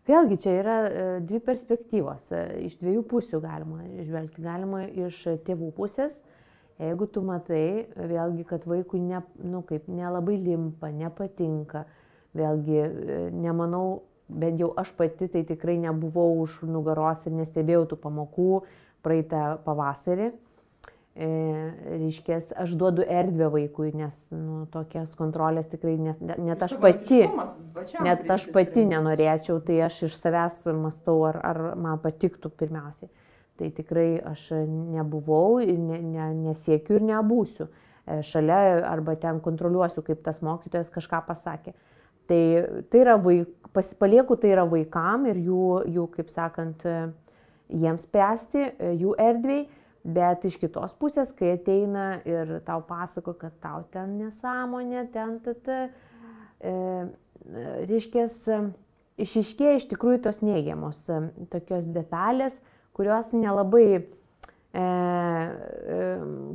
[0.10, 2.30] Vėlgi čia yra e, dvi perspektyvos.
[2.34, 4.42] E, iš dviejų pusių galima žvelgti.
[4.42, 6.18] Galima iš tėvų pusės,
[6.82, 11.86] jeigu tu matai, vėlgi, kad vaikui ne, nu, kaip, nelabai limpa, nepatinka,
[12.38, 18.00] vėlgi, e, nemanau, bent jau aš pati tai tikrai nebuvau už nugaros ir nestebėjau tų
[18.02, 18.50] pamokų
[19.06, 20.32] praeitą pavasarį
[21.16, 27.26] reiškės, aš duodu erdvę vaikui, nes nu, tokias kontrolės tikrai net, net aš pati,
[28.06, 33.12] net aš pati nenorėčiau, tai aš iš savęs mastau, ar, ar man patiktų pirmiausiai.
[33.60, 40.24] Tai tikrai aš nebuvau, ne, ne, nesiekiu ir nebūsiu e, šalia arba ten kontroliuosiu, kaip
[40.24, 41.76] tas mokytojas kažką pasakė.
[42.32, 42.42] Tai,
[42.88, 43.52] tai yra vaik,
[44.00, 46.88] palieku tai yra vaikam ir jų, jų kaip sakant,
[47.68, 48.64] jiems spręsti,
[49.04, 49.68] jų erdviai
[50.02, 55.84] Bet iš kitos pusės, kai ateina ir tau pasako, kad tau ten nesąmonė, ten, tada,
[56.58, 56.74] e,
[57.86, 58.26] reiškia,
[59.22, 61.20] išiškėja iš tikrųjų tos neigiamos e,
[61.54, 62.56] tokios detalės,
[62.98, 64.02] kurios nelabai e,
[64.74, 64.84] e,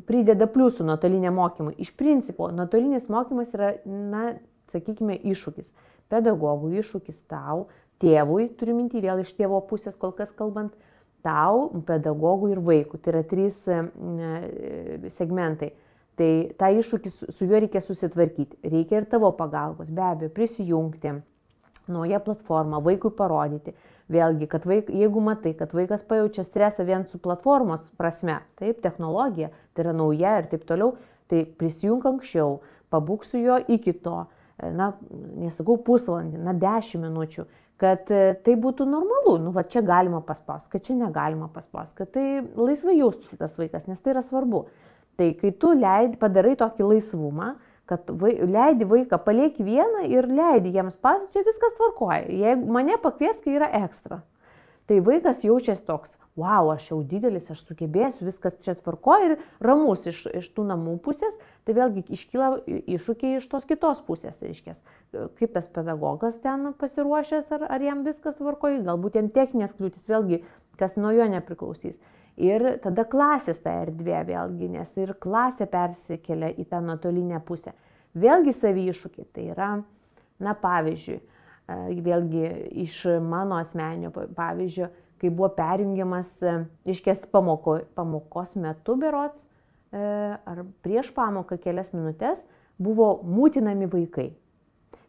[0.09, 1.77] prideda pliusų nuotoliniam mokymui.
[1.83, 4.29] Iš principo, nuotolinis mokymas yra, na,
[4.75, 5.71] sakykime, iššūkis.
[6.13, 7.69] Pedagogų iššūkis tau,
[8.03, 10.75] tėvui, turiu mintį vėl iš tėvo pusės kol kas kalbant,
[11.27, 13.01] tau, pedagogui ir vaikui.
[13.03, 13.83] Tai yra trys e,
[15.13, 15.73] segmentai.
[16.17, 18.63] Tai tą iššūkį su, juo reikia susitvarkyti.
[18.65, 21.19] Reikia ir tavo pagalbos, be abejo, prisijungti,
[21.93, 23.75] naują platformą, vaikui parodyti.
[24.13, 29.51] Vėlgi, kad vaik, jeigu matai, kad vaikas pajaučia stresą vien su platformos prasme, taip, technologija,
[29.75, 30.93] tai yra nauja ir taip toliau,
[31.27, 32.61] tai prisijung anksčiau,
[32.95, 34.21] pabūk su juo iki to,
[34.63, 34.93] na,
[35.43, 37.49] nesakau pusvalandį, na, dešimt minučių,
[37.81, 42.13] kad e, tai būtų normalu, nu, va čia galima paspausti, kad čia negalima paspausti, kad
[42.15, 44.67] tai laisvai jaustųsi tas vaikas, nes tai yra svarbu.
[45.17, 47.55] Tai kai tu leidi, padarai tokį laisvumą,
[47.89, 52.25] kad vai, leidi vaiką, palieki vieną ir leidi jiems pasakoti, čia viskas tvarkoja.
[52.33, 54.23] Jeigu mane pakvies, kai yra ekstra.
[54.87, 60.05] Tai vaikas jaučiasi toks, wow, aš jau didelis, aš sugebėsiu, viskas čia tvarko ir ramus
[60.09, 62.51] iš, iš tų namų pusės, tai vėlgi iškyla
[62.97, 64.77] iššūkiai iš tos kitos pusės, reiškia,
[65.41, 70.43] kaip tas pedagogas ten pasiruošęs, ar, ar jam viskas tvarko, galbūt jam techninės kliūtis, vėlgi,
[70.77, 71.97] kas nuo jo nepriklausys.
[72.37, 77.73] Ir tada klasės ta erdvė vėlgi, nes ir klasė persikelia į tą nuotolinę pusę.
[78.17, 79.71] Vėlgi savi iššūkiai, tai yra,
[80.45, 81.17] na pavyzdžiui,
[82.05, 82.45] vėlgi
[82.85, 86.57] iš mano asmenio pavyzdžio, kai buvo perjungiamas, e,
[86.93, 89.43] iškės pamoko, pamokos metu berots,
[89.93, 90.03] e,
[90.37, 92.45] ar prieš pamoką kelias minutės,
[92.79, 94.31] buvo mūtinami vaikai.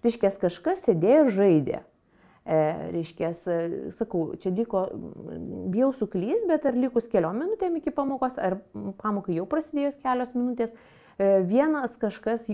[0.05, 1.79] Reiškės kažkas sėdėjo ir žaidė.
[2.47, 2.59] E,
[2.93, 3.41] reiškės,
[3.97, 4.85] sakau, čia dyko,
[5.73, 8.61] bijau suklys, bet ar likus keliom minutėm iki pamokos, ar
[9.01, 12.45] pamokai jau prasidėjus kelios minutės, E, vienas kažkas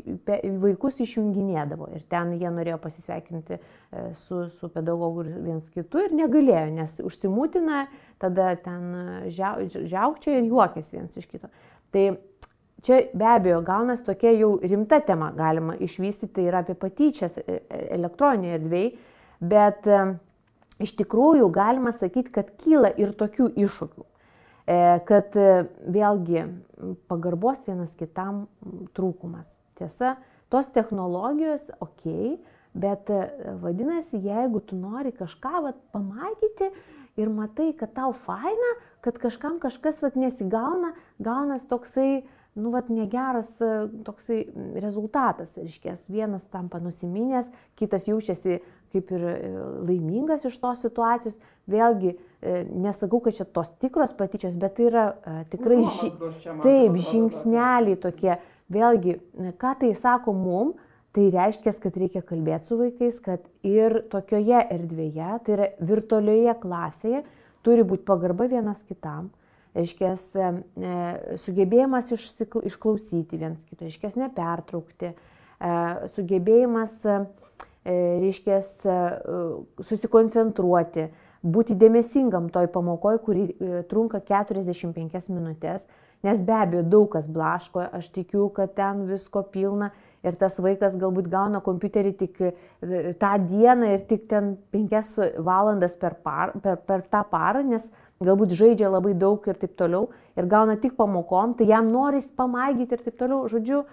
[0.64, 3.64] vaikus išjunginėdavo ir ten jie norėjo pasisveikinti e,
[4.24, 7.82] su, su pedagogu ir viens kitu ir negalėjo, nes užsimūtina,
[8.24, 8.86] tada ten
[9.28, 11.52] žiaukčia ir juokės viens iš kito.
[11.92, 12.06] Tai
[12.88, 17.60] čia be abejo gaunasi tokia jau rimta tema, galima išvystyti, tai yra apie patyčias e,
[17.98, 18.96] elektroninėje erdvėje,
[19.44, 19.92] bet
[20.80, 24.08] iš tikrųjų galima sakyti, kad kyla ir tokių iššūkių.
[24.64, 24.76] E,
[25.08, 26.46] kad e, vėlgi
[27.12, 28.46] pagarbos vienas kitam
[28.96, 29.50] trūkumas.
[29.76, 30.16] Tiesa,
[30.54, 32.06] tos technologijos, ok,
[32.72, 33.24] bet e,
[33.60, 36.70] vadinasi, jeigu tu nori kažką vat, pamatyti
[37.20, 38.72] ir matai, kad tau faina,
[39.04, 42.24] kad kažkam kažkas vat, nesigauna, gaunas toksai,
[42.56, 43.52] nu, vat, negeras
[44.08, 44.46] toksai
[44.80, 45.58] rezultatas.
[45.60, 48.62] Reiškės, vienas tampa nusiminęs, kitas jaučiasi
[48.94, 49.26] kaip ir
[49.88, 51.36] laimingas iš tos situacijos.
[51.70, 56.10] Vėlgi, E, nesakau, kad čia tos tikros patyčios, bet tai yra uh, tikrai ži
[56.60, 58.34] taip, žingsneliai tokie.
[58.74, 59.14] Vėlgi,
[59.62, 60.74] ką tai sako mum,
[61.16, 67.24] tai reiškia, kad reikia kalbėti su vaikais, kad ir tokioje erdvėje, tai yra virtualioje klasėje,
[67.64, 69.30] turi būti pagarba vienas kitam.
[69.74, 69.86] E,
[71.46, 75.14] sugebėjimas išklausyti vienas kito, reiškia, nepertraukti,
[76.18, 77.00] sugebėjimas,
[77.86, 78.60] reiškia,
[79.84, 81.10] susikoncentruoti
[81.44, 85.86] būti dėmesingam toj pamokoj, kuri e, trunka 45 minutės,
[86.24, 89.92] nes be abejo daug kas blaško, aš tikiu, kad ten visko pilna
[90.24, 92.54] ir tas vaikas galbūt gauna kompiuterį tik e,
[93.20, 97.90] tą dieną ir tik ten 5 valandas per, par, per, per tą parą, nes
[98.24, 100.08] galbūt žaidžia labai daug ir taip toliau
[100.40, 103.84] ir gauna tik pamokom, tai jam noris pamaigyti ir taip toliau, žodžiu,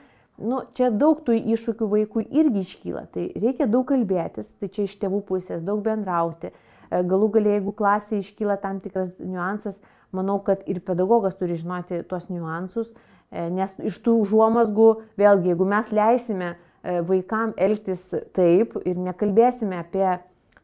[0.40, 4.96] nu, čia daug tų iššūkių vaikui irgi iškyla, tai reikia daug kalbėtis, tai čia iš
[5.02, 6.50] tėvų pusės daug bendrauti.
[6.50, 9.78] E, galų galia, jeigu klasėje iškyla tam tikras niuansas,
[10.16, 12.90] manau, kad ir pedagogas turi žinoti tuos niuansus,
[13.30, 19.78] e, nes iš tų užuomasgų, vėlgi, jeigu mes leisime e, vaikam elgtis taip ir nekalbėsime
[19.84, 20.08] apie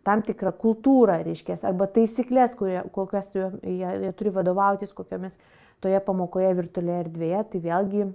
[0.06, 5.34] tam tikrą kultūrą, reiškia, arba taisyklės, kurie, kokias jie, jie turi vadovautis, kokiamis
[5.82, 8.06] toje pamokoje virtualioje erdvėje, tai vėlgi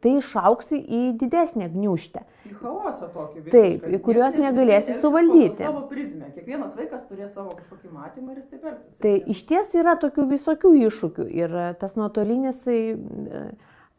[0.00, 2.22] tai išauksi į didesnę gniuštę.
[2.50, 3.42] Į chaosą tokį.
[3.46, 3.54] Visiškai.
[3.54, 5.60] Taip, į kuriuos negalėsi suvaldyti.
[5.62, 6.30] Savo prizmę.
[6.34, 8.98] Kiekvienas vaikas turės savo kažkokį matymą ir jis taip elgsis.
[9.02, 12.80] Tai iš ties yra tokių visokių iššūkių ir tas nuotolinis tai,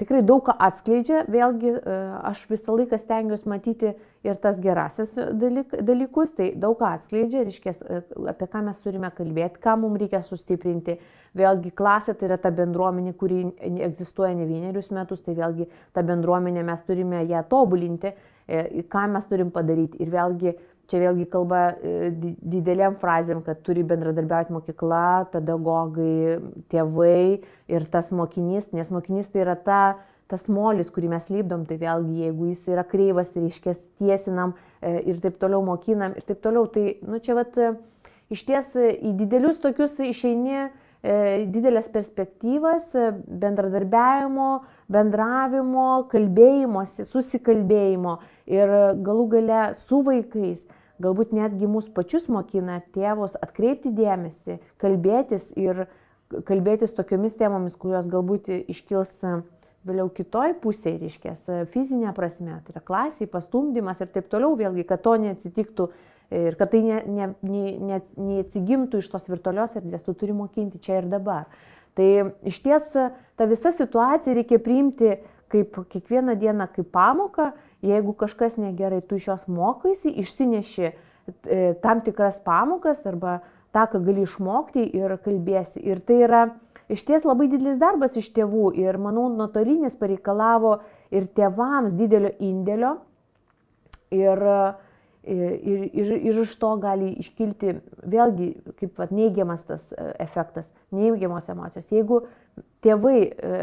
[0.02, 1.24] tikrai daug ką atskleidžia.
[1.32, 1.98] Vėlgi e,
[2.32, 3.94] aš visą laiką stengiuosi matyti
[4.26, 7.76] ir tas gerasis dalyk, dalykus, tai daug ką atskleidžia, reiškia,
[8.34, 10.98] apie ką mes turime kalbėti, ką mums reikia sustiprinti.
[11.38, 13.46] Vėlgi klasė tai yra ta bendruomenė, kuri
[13.88, 18.12] egzistuoja ne vienerius metus, tai vėlgi ta bendruomenė mes turime ją tobulinti,
[18.48, 20.02] e, ką mes turim padaryti.
[20.04, 20.58] Ir vėlgi
[20.92, 26.40] čia vėlgi kalba e, didelėm frazėm, kad turi bendradarbiauti mokykla, pedagogai,
[26.72, 29.82] tėvai ir tas mokinys, nes mokinys tai yra ta,
[30.32, 34.98] tas molis, kurį mes lybdom, tai vėlgi jeigu jis yra kreivas, tai reiškia tiesinam e,
[35.12, 36.68] ir taip toliau mokinam ir taip toliau.
[36.72, 37.58] Tai, nu čia vat,
[38.32, 40.70] iš ties į didelius tokius išeini
[41.02, 42.92] didelės perspektyvas
[43.26, 44.50] bendradarbiavimo,
[44.92, 48.20] bendravimo, kalbėjimosi, susikalbėjimo
[48.52, 50.68] ir galų gale su vaikais
[51.02, 55.88] galbūt netgi mus pačius mokina tėvus atkreipti dėmesį, kalbėtis ir
[56.48, 59.18] kalbėtis tokiomis temomis, kurios galbūt iškils
[59.88, 61.34] vėliau kitoj pusėje, reiškia,
[61.74, 65.90] fizinė prasme, tai yra klasiai, pastumdymas ir taip toliau, vėlgi, kad to neatsitiktų
[66.32, 70.80] ir kad tai ne, ne, ne, ne, neatsigimtų iš tos virtualios erdvės, tu turi mokinti
[70.84, 71.50] čia ir dabar.
[71.98, 72.08] Tai
[72.48, 75.18] iš ties tą visą situaciją reikia priimti
[75.52, 77.50] kaip kiekvieną dieną kaip pamoką,
[77.82, 80.94] jeigu kažkas negerai, tu iš jos mokaisi, išsineši e,
[81.82, 83.40] tam tikras pamokas arba
[83.74, 85.82] tą, ką gali išmokti ir kalbėsi.
[85.82, 86.44] Ir tai yra
[86.92, 90.80] iš ties labai didelis darbas iš tėvų ir manau, nuotolinis pareikalavo
[91.14, 92.98] ir tėvams didelio indėlio.
[94.12, 94.42] Ir,
[95.24, 97.78] ir, ir, ir iš to gali iškilti
[98.12, 98.50] vėlgi
[98.82, 101.88] kaip vat, neigiamas tas e, efektas, neigiamos emocijos.
[101.96, 102.26] Jeigu
[102.82, 103.60] tėvai e,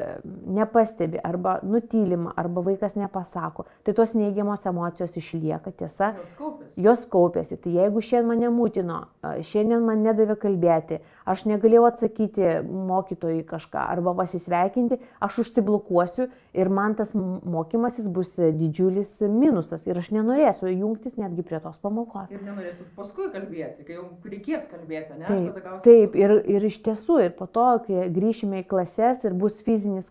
[0.58, 6.82] nepastebi arba nutylima, arba vaikas nepasako, tai tos neigiamos emocijos išlieka, tiesa, Jos kaupėsi.
[6.86, 7.58] jos kaupėsi.
[7.64, 9.00] Tai jeigu šiandien mane mūtino,
[9.42, 16.96] šiandien man nedavė kalbėti, aš negalėjau atsakyti mokytojui kažką arba pasisveikinti, aš užsiblokuosiu ir man
[16.98, 22.30] tas mokymasis bus didžiulis minusas ir aš nenorėsiu jungtis netgi prie tos pamokos.
[22.32, 25.26] Ir nenorėsit paskui kalbėti, kai jau reikės kalbėti, ne?
[25.28, 29.24] Aš Taip, gausiu taip ir, ir iš tiesų, ir po to, kai grįšime į klases
[29.28, 30.10] ir bus fizinis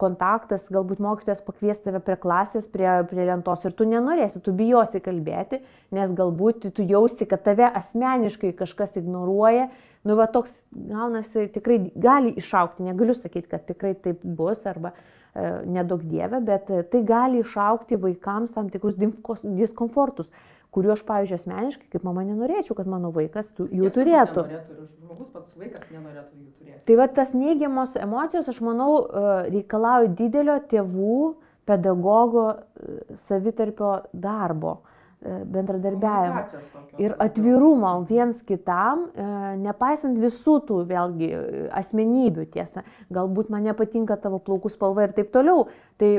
[0.00, 5.02] kontaktas, galbūt mokytojas pakvies tave prie klasės, prie, prie lentos ir tu nenorėsi, tu bijosi
[5.04, 5.62] kalbėti,
[5.94, 9.70] nes galbūt tu jausi, kad tave asmeniškai kažkas ignoruoja.
[10.04, 15.46] Nu, va toks gaunasi, tikrai gali išaukti, negaliu sakyti, kad tikrai taip bus arba e,
[15.64, 20.28] nedaug dievė, bet e, tai gali išaukti vaikams tam tikrus diskomfortus,
[20.76, 24.44] kuriuo aš, pavyzdžiui, asmeniškai, kaip mama, nenorėčiau, kad mano vaikas tu, jų turėtų.
[24.44, 26.80] Nenorėtų, žmogus pats vaikas nenorėtų jų turėti.
[26.84, 31.20] Tai va tas neigiamos emocijos, aš manau, e, reikalauja didelio tėvų,
[31.64, 34.93] pedagogo e, savitarpio darbo, e,
[35.24, 36.34] bendradarbiavimo.
[36.34, 39.26] Komunikacijos tokios Ir atvirumo viens kitam, e,
[39.62, 41.40] nepaisant visų tų vėlgi e,
[41.80, 42.84] asmenybių, tiesa,
[43.14, 45.66] galbūt man nepatinka tavo plaukų spalva ir taip toliau.
[46.00, 46.12] Tai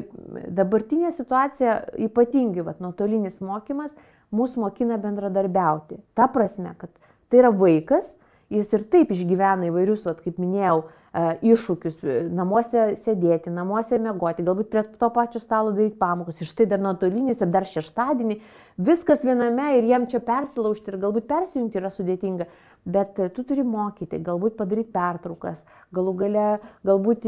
[0.55, 3.95] dabartinė situacija ypatingai, vat, nuotolinis mokymas,
[4.35, 6.01] mus mokina bendradarbiauti.
[6.17, 6.91] Ta prasme, kad
[7.29, 8.15] tai yra vaikas,
[8.53, 14.45] jis ir taip išgyvena įvairius, vat, kaip minėjau, e, iššūkius, e, namuose sėdėti, namuose mėgoti,
[14.45, 18.39] galbūt prie to pačio stalo daryti pamokas, ir štai dar nuotolinis ir dar šeštadienį,
[18.77, 22.47] viskas viename ir jiem čia persilaužti ir galbūt persijungti yra sudėtinga,
[22.85, 26.49] bet e, tu turi mokyti, galbūt padaryti pertraukas, galų gale
[26.85, 27.25] galbūt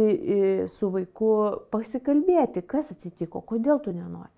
[0.77, 1.31] su vaiku
[1.73, 4.29] pasikalbėti, kas atsitiko, kodėl tu nenori.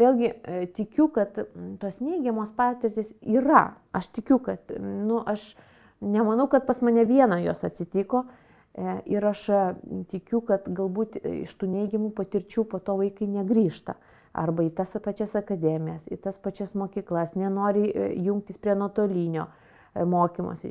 [0.00, 0.30] Vėlgi
[0.72, 1.36] tikiu, kad
[1.78, 3.74] tos neigiamos patirtis yra.
[3.92, 5.50] Aš tikiu, kad, mm, nu, aš
[6.02, 8.24] nemanau, kad pas mane viena jos atsitiko.
[8.74, 9.62] e, Ir aš e,
[10.10, 13.96] tikiu, kad galbūt e, iš tų neigiamų patirčių po to vaikai negrįžta.
[14.32, 19.44] Arba į tas pačias akademijas, į tas pačias mokyklas, nenori jungtis prie nuotolinio
[20.08, 20.70] mokymosi.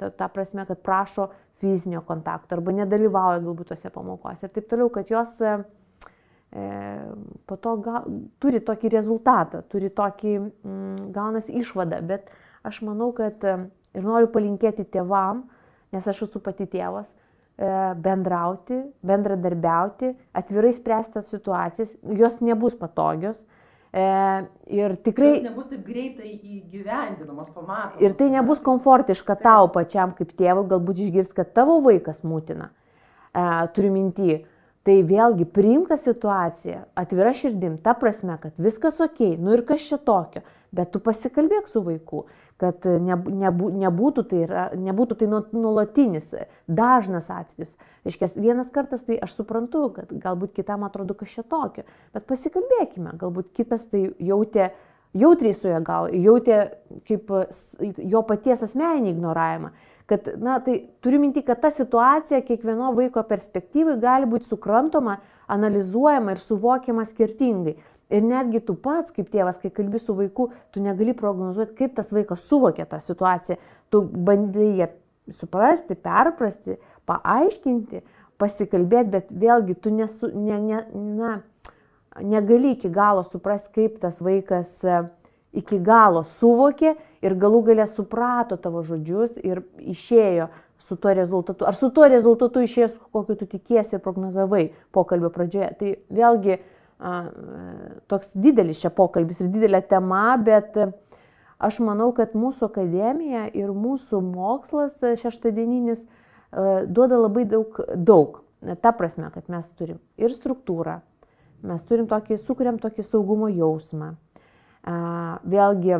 [0.00, 1.26] Ta, ta prasme, kad prašo
[1.60, 5.52] fizinio kontakto arba nedalyvauja galbūt tose pamokose ir taip toliau, kad jos e,
[7.46, 8.02] po to ga,
[8.40, 12.30] turi tokį rezultatą, turi tokį, mm, gaunasi išvadą, bet
[12.66, 13.56] aš manau, kad e,
[13.96, 15.44] ir noriu palinkėti tėvam,
[15.94, 17.70] nes aš esu pati tėvas, e,
[18.04, 23.44] bendrauti, bendradarbiauti, atvirai spręsti situacijas, jos nebus patogios.
[23.88, 24.04] E,
[24.68, 28.02] ir tikrai Jos nebus taip greitai įgyvendinamos, pamatomos.
[28.04, 29.46] Ir tai nebus komfortiška Taip.
[29.46, 32.68] tau pačiam kaip tėvui, galbūt išgirsti, kad tavo vaikas mūtina.
[33.32, 34.42] E, turiu mintį.
[34.88, 39.98] Tai vėlgi priimta situacija, atvira širdim, ta prasme, kad viskas ok, nu ir kas čia
[40.00, 40.40] tokio,
[40.72, 42.22] bet tu pasikalbėk su vaiku,
[42.58, 46.32] kad neb, nebū, nebūtų tai, yra, nebūtų tai nu- nuolatinis,
[46.66, 47.76] dažnas atvejis.
[48.04, 53.52] Reiškia, vienas kartas tai aš suprantu, kad galbūt kitam atrodo čia tokio, bet pasikalbėkime, galbūt
[53.54, 54.72] kitas tai jautė
[55.14, 56.58] jautriai sureagavo, jautė
[57.06, 59.70] kaip s- jo paties asmeninį ignoravimą.
[60.08, 65.18] Kad, na, tai turiu minti, kad ta situacija kiekvieno vaiko perspektyvai gali būti sukrantoma,
[65.48, 67.76] analizuojama ir suvokiama skirtingai.
[68.08, 72.08] Ir netgi tu pats, kaip tėvas, kai kalbi su vaiku, tu negali prognozuoti, kaip tas
[72.14, 73.58] vaikas suvokia tą situaciją.
[73.92, 74.86] Tu bandai ją
[75.36, 78.00] suprasti, perprasti, paaiškinti,
[78.40, 80.80] pasikalbėti, bet vėlgi tu nesu, ne, ne,
[81.18, 81.34] na,
[82.22, 85.02] negali iki galo suprasti, kaip tas vaikas e,
[85.58, 91.66] iki galo suvokė ir galų galę suprato tavo žodžius ir išėjo su tuo rezultatu.
[91.66, 95.70] Ar su tuo rezultatu išėjo, su kokiu tu tikiesi ir prognozavai pokalbio pradžioje.
[95.80, 96.60] Tai vėlgi e,
[96.98, 100.74] toks didelis čia pokalbis ir didelė tema, bet
[101.62, 106.02] aš manau, kad mūsų akademija ir mūsų mokslas šeštadieninis
[106.90, 108.40] duoda labai daug, daug.
[108.82, 110.96] Ta prasme, kad mes turim ir struktūrą,
[111.62, 114.16] mes turim tokį, sukuriam tokį saugumo jausmą.
[115.46, 115.98] Vėlgi,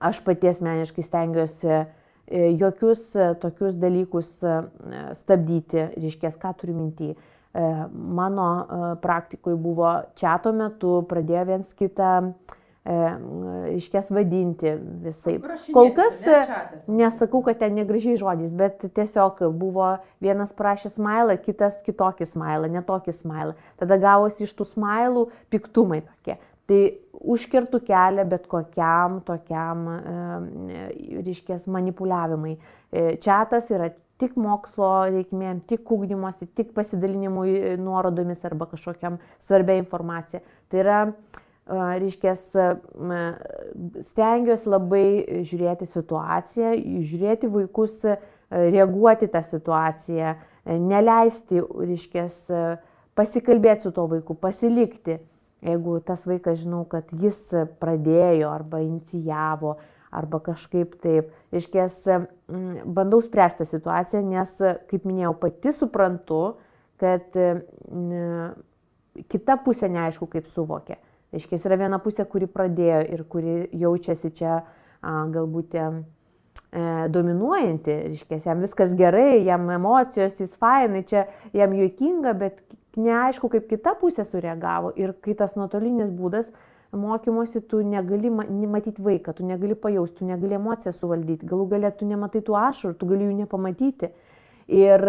[0.00, 1.80] aš pati asmeniškai stengiuosi e,
[2.60, 3.10] jokius
[3.42, 4.58] tokius dalykus e,
[5.18, 7.10] stabdyti, reiškia, ką turiu mintį.
[7.54, 8.48] Mano
[9.02, 12.10] praktikoje buvo čiato metu, pradėjo viens kitą
[13.76, 14.70] iškės vadinti
[15.04, 15.36] visai.
[15.74, 16.22] Kol kas
[16.88, 19.90] nesakau, kad ten negražiai žodžiais, bet tiesiog buvo
[20.24, 23.56] vienas prašė smailą, kitas kitokį smailą, netokį smailą.
[23.80, 26.38] Tada gavosi iš tų smailų piktumai tokie.
[26.68, 26.80] Tai
[27.18, 30.82] užkirtų kelią bet kokiam tokiam, e,
[31.24, 32.58] reiškės, manipuliavimai.
[32.92, 33.88] E, Čiatas yra
[34.18, 40.42] tik mokslo reikmėm, tik ūkdymosi, tik pasidalinimui nuorodomis arba kažkokiam svarbia informacija.
[40.68, 40.98] Tai yra
[41.68, 42.44] reiškės,
[44.08, 45.06] stengiuosi labai
[45.44, 48.00] žiūrėti situaciją, žiūrėti vaikus,
[48.48, 50.36] reaguoti tą situaciją,
[50.88, 52.38] neleisti, reiškės,
[53.18, 55.18] pasikalbėti su to vaiku, pasilikti.
[55.66, 57.40] Jeigu tas vaikas žinau, kad jis
[57.82, 59.74] pradėjo arba inicijavo,
[60.14, 61.98] arba kažkaip taip, reiškės,
[62.86, 64.54] bandau spręsti situaciją, nes,
[64.88, 66.42] kaip minėjau, pati suprantu,
[66.98, 67.36] kad
[69.28, 70.98] kita pusė neaišku, kaip suvokia.
[71.34, 74.62] Reiškia, yra viena pusė, kuri pradėjo ir kuri jaučiasi čia
[75.04, 75.88] galbūt e,
[77.12, 82.62] dominuojanti, reiškia, jam viskas gerai, jam emocijos, jis fainai, čia jam juokinga, bet
[82.98, 84.94] neaišku, kaip kita pusė sureagavo.
[84.96, 86.48] Ir kai tas nuotolinis būdas
[86.92, 92.08] mokymosi, tu negali matyti vaiką, tu negali pajausti, tu negali emociją suvaldyti, galų galę tu
[92.08, 94.12] nematai tų ašarų, tu gali jų nepamatyti.
[94.68, 95.00] Ir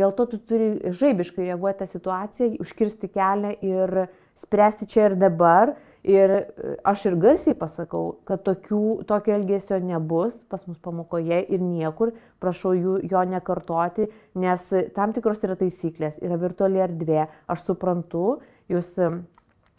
[0.00, 4.08] dėl to tu turi žaibiškai reaguoti tą situaciją, užkirsti kelią ir
[4.40, 5.76] spręsti čia ir dabar.
[6.08, 6.42] Ir e,
[6.86, 12.70] aš ir garsiai pasakau, kad tokių, tokio elgesio nebus pas mus pamokoje ir niekur, prašau
[12.78, 14.06] jų, jo nekartoti,
[14.38, 18.38] nes tam tikros yra taisyklės, yra virtuali erdvė, aš suprantu,
[18.70, 18.94] jūs,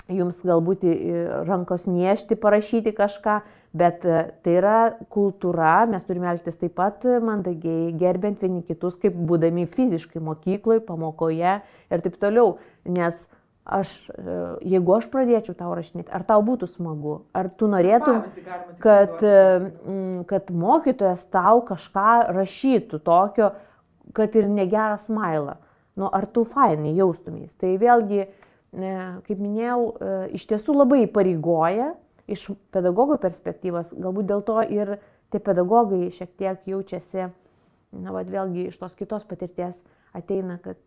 [0.09, 0.83] jums galbūt
[1.47, 3.39] rankos niešti, parašyti kažką,
[3.69, 4.77] Bet e, tai yra
[5.13, 11.59] kultūra, mes turime elgtis taip pat mandagiai, gerbent vieni kitus, kaip būdami fiziškai mokykloje, pamokoje
[11.93, 12.55] ir taip toliau.
[12.89, 13.19] Nes
[13.69, 14.39] aš, e,
[14.73, 18.23] jeigu aš pradėčiau tau rašinėti, ar tau būtų smagu, ar tu norėtum,
[18.81, 23.53] kad, e, kad mokytojas tau kažką rašytų tokio,
[24.17, 25.59] kad ir negerą smailą.
[25.99, 27.53] Nu, ar tu fainai jaustumės.
[27.59, 28.25] Tai vėlgi,
[28.73, 29.79] kaip minėjau,
[30.35, 31.93] iš tiesų labai pareigoja
[32.29, 34.97] iš pedagogų perspektyvos, galbūt dėl to ir
[35.33, 37.29] tie pedagogai šiek tiek jaučiasi,
[37.97, 39.81] na, vad vėlgi iš tos kitos patirties
[40.13, 40.79] ateina, kad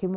[0.00, 0.08] kai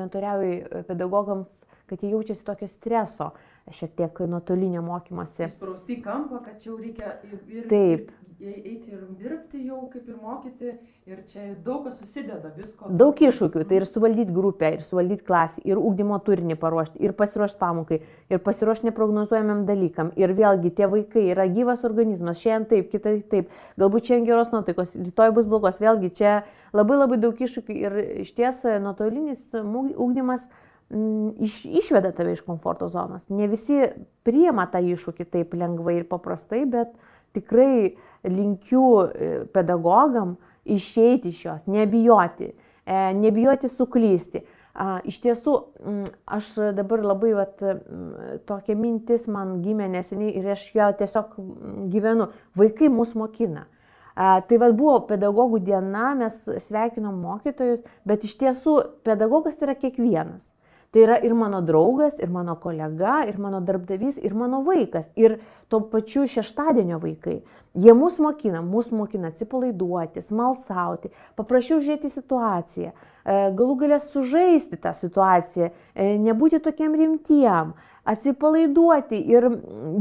[0.00, 1.48] mentoriauju pedagogams,
[1.90, 3.32] kad jie jaučiasi tokio streso,
[3.74, 5.44] šiek tiek nuotolinio mokymosi.
[5.50, 8.10] Įsprausti kampą, kad čia jau reikia ir, ir, Taip.
[8.10, 10.70] ir eiti ir dirbti jau, kaip ir mokyti,
[11.08, 12.88] ir čia daug kas susideda, visko.
[13.00, 17.60] Daug iššūkių, tai ir suvaldyti grupę, ir suvaldyti klasį, ir ūkdymo turinį paruošti, ir pasiruošti
[17.60, 18.00] pamokai,
[18.32, 20.14] ir pasiruošti neprognozuojamam dalykam.
[20.20, 24.96] Ir vėlgi tie vaikai yra gyvas organizmas, šiandien taip, kitai taip, galbūt šiandien geros nuotaikos,
[24.96, 26.40] rytoj bus blogos, vėlgi čia
[26.72, 30.66] labai labai daug iššūkių ir iš ties nuotolinis ūkdymas Mm,
[31.38, 33.28] iš, išveda tave iš komforto zonos.
[33.28, 33.82] Ne visi
[34.26, 36.92] priema tą iššūkį taip lengvai ir paprastai, bet
[37.36, 42.52] tikrai linkiu e, pedagogam išeiti iš jos, nebijoti,
[42.86, 44.44] e, nebijoti suklysti.
[44.80, 50.68] Iš tiesų, mm, aš dabar labai, vat, mm, tokia mintis man gimė neseniai ir aš
[50.74, 51.34] ją tiesiog
[51.90, 52.30] gyvenu.
[52.56, 53.66] Vaikai mus mokina.
[54.14, 58.76] Tai vad buvo pedagogų diena, mes sveikinom mokytojus, bet iš tiesų
[59.06, 60.46] pedagogas yra kiekvienas.
[60.90, 65.36] Tai yra ir mano draugas, ir mano kolega, ir mano darbdavys, ir mano vaikas, ir
[65.70, 67.36] to pačiu šeštadienio vaikai.
[67.78, 74.90] Jie mus mokina, mus mokina atsipalaiduoti, smalsauti, paprašiau žiūrėti situaciją, e, galų galę sužaisti tą
[74.98, 77.70] situaciją, e, nebūti tokiem rimtiem,
[78.10, 79.46] atsipalaiduoti ir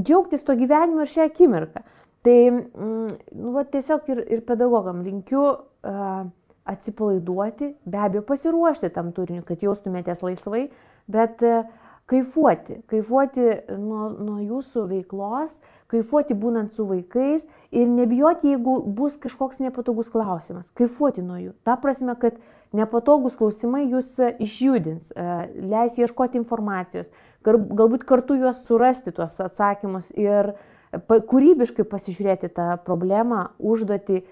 [0.01, 1.85] džiaugtis to gyvenimo ir šią akimirką.
[2.25, 6.25] Tai nu, va, tiesiog ir, ir pedagogam linkiu uh,
[6.69, 10.67] atsipalaiduoti, be abejo pasiruošti tam turiniu, kad jaustumėtės laisvai,
[11.09, 11.63] bet e,
[12.09, 15.57] kaifuoti, kaifuoti nuo, nuo jūsų veiklos,
[15.89, 21.53] kaifuoti būnant su vaikais ir nebijoti, jeigu bus kažkoks nepatogus klausimas, kaifuoti nuo jų.
[21.65, 22.37] Ta prasme, kad
[22.75, 25.29] nepatogus klausimai jūs e, išjudins, e,
[25.69, 27.09] leis ieškoti informacijos,
[27.45, 30.53] galbūt kartu juos surasti tuos atsakymus ir
[30.91, 34.23] kūrybiškai pasižiūrėti tą problemą, užduoti,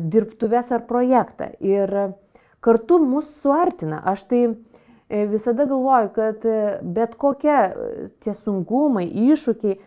[0.00, 1.52] dirbtuves ar projektą.
[1.62, 2.14] Ir
[2.60, 4.00] kartu mus suartina.
[4.04, 9.80] Aš tai e, visada galvoju, kad e, bet kokie e, tie sunkumai, iššūkiai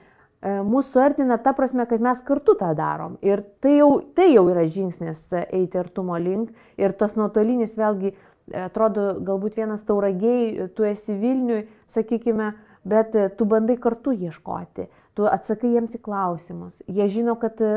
[0.44, 3.14] mūsų suartina ta prasme, kad mes kartu tą darom.
[3.24, 6.50] Ir tai jau, tai jau yra žingsnis eiti artumo link.
[6.76, 8.12] Ir tas nuotolinis vėlgi
[8.52, 12.50] atrodo galbūt vienas tauragiai, tu esi Vilniui, sakykime,
[12.84, 17.74] bet tu bandai kartu ieškoti, tu atsakai jiems į klausimus, jie žino, kad e,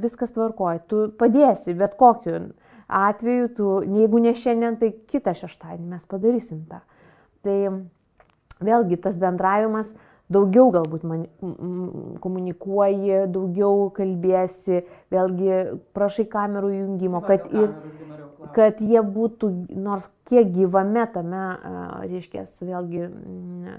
[0.00, 2.50] viskas tvarkoja, tu padėsi, bet kokiu
[2.90, 6.80] atveju, tu, jeigu ne šiandien, tai kitą šeštadienį mes padarysim tą.
[7.46, 7.58] Tai
[8.60, 9.92] vėlgi tas bendravimas,
[10.30, 11.26] daugiau galbūt man,
[12.22, 15.62] komunikuoji, daugiau kalbėsi, vėlgi
[15.96, 17.74] prašai kamerų jungimo, kad ir
[18.54, 21.42] kad jie būtų nors kiek gyvame tame,
[22.08, 23.08] reiškia, vėlgi,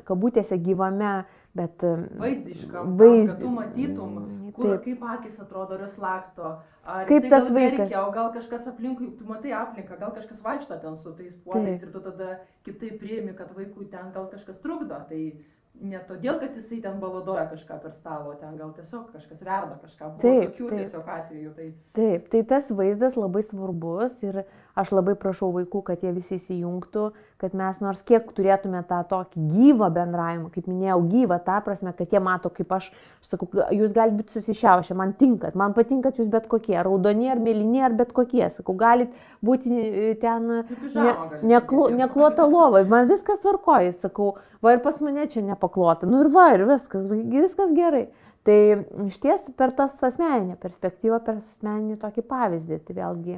[0.07, 1.13] kabutėse gyvame,
[1.57, 1.83] bet...
[2.21, 3.33] Vaizdiškam, vaizd...
[3.33, 4.19] kad tu matytum,
[4.55, 4.83] kur, taip.
[4.85, 6.51] kaip akis atrodo, ar jis laksto,
[6.85, 7.87] ar kaip tas vaikas.
[7.87, 11.81] Verkia, o gal kažkas aplinkui, tu matai aplinką, gal kažkas vaikšto ten su tais puodais
[11.81, 12.37] ir tu tada
[12.67, 15.01] kitaip priemi, kad vaikui ten gal kažkas trukdo.
[15.09, 15.23] Tai
[15.79, 20.09] ne todėl, kad jisai ten baladoja kažką per stalo, ten gal tiesiog kažkas verda kažką.
[20.15, 20.81] Buvo taip, tokių taip.
[20.83, 21.53] tiesiog atvejų.
[21.57, 21.67] Tai...
[21.97, 24.43] Taip, tai tas vaizdas labai svarbus ir
[24.77, 27.07] aš labai prašau vaikų, kad jie visi įsijungtų,
[27.41, 32.13] kad mes nors kiek turėtume tą tokį gyvą bendravimą, kaip minėjau, gyvą, tą prasme, kad
[32.13, 32.91] jie mato, kaip aš,
[33.25, 37.83] sakau, jūs galite būti susišiaušę, man tinkat, man patinkat jūs bet kokie, raudoni ar mėlyni
[37.85, 39.11] ar bet kokie, sakau, galite
[39.45, 42.09] būti e, ten ne, ne
[42.45, 46.67] lova, man viskas tvarkoja, sakau, va ir pas mane čia nepaklota, nu ir va ir
[46.69, 48.09] viskas, viskas gerai.
[48.41, 48.57] Tai
[49.05, 53.35] iš ties per tas asmeninę perspektyvą, per asmeninį tokį pavyzdį, tai vėlgi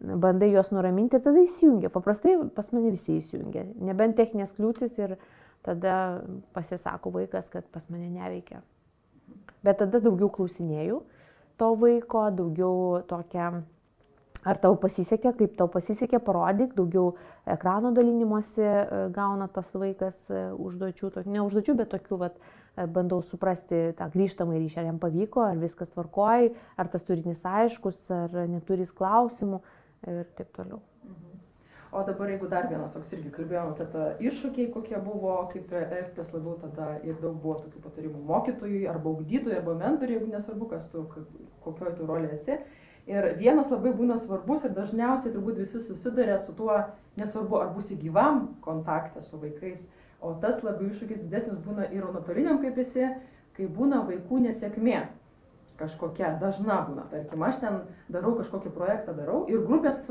[0.00, 1.90] bandai juos nuraminti ir tada įsijungia.
[1.92, 5.16] Paprastai pas mane visi įsijungia, nebent techninės kliūtis ir
[5.66, 6.22] tada
[6.56, 8.62] pasisako vaikas, kad pas mane neveikia.
[9.66, 11.00] Bet tada daugiau klausinėjau
[11.56, 13.64] to vaiko, daugiau tokią
[14.46, 17.16] Ar tau pasisekė, kaip tau pasisekė, parodyk, daugiau
[17.50, 22.36] ekrano dalinimuose e, gauna tas vaikas e, užduočių, ne užduočių, bet tokių, vat,
[22.76, 27.42] e, bandau suprasti tą grįžtamą ryšį, ar jam pavyko, ar viskas tvarkoja, ar tas turinys
[27.42, 29.64] aiškus, ar neturys klausimų
[30.06, 30.80] ir taip toliau.
[31.04, 31.36] Mhm.
[31.92, 36.32] O dabar, jeigu dar vienas toks irgi kalbėjome apie tą iššūkiai, kokie buvo, kaip elgtis
[36.34, 40.88] labiau tada ir daug buvo tokių patarimų mokytojui, arba augdytojui, arba mentoriui, jeigu nesvarbu, kas
[40.92, 41.06] tu,
[41.64, 42.58] kokioj tu rolė esi.
[43.06, 46.74] Ir vienas labai būna svarbus ir dažniausiai turbūt visi susiduria su tuo,
[47.20, 49.86] nesvarbu, ar būsi gyvam kontakte su vaikais,
[50.20, 53.06] o tas labai iššūkis didesnis būna ir nuotoliniam kaip esi,
[53.56, 55.04] kai būna vaikų nesėkmė
[55.80, 57.80] kažkokia dažna būna, tarkim, aš ten
[58.12, 60.06] darau kažkokį projektą, darau ir grupės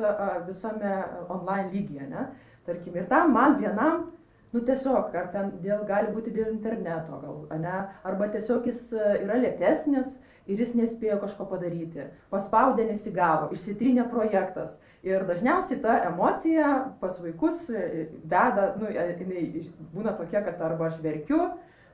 [0.47, 0.97] visame
[1.27, 2.27] online lygyje, ne,
[2.67, 4.11] tarkim, ir tam man vienam
[4.55, 7.75] nu tiesiog, ar ten dėl, gali būti dėl interneto, gal, ne,
[8.07, 10.13] arba tiesiog jis yra lėtesnis
[10.47, 14.77] ir jis nespėjo kažko padaryti, paspaudė nesigavo, išsitrynė projektas.
[15.03, 16.69] Ir dažniausiai ta emocija
[17.01, 21.49] pas vaikus e, veda, nu, e, jinai būna tokia, kad arba aš verkiu,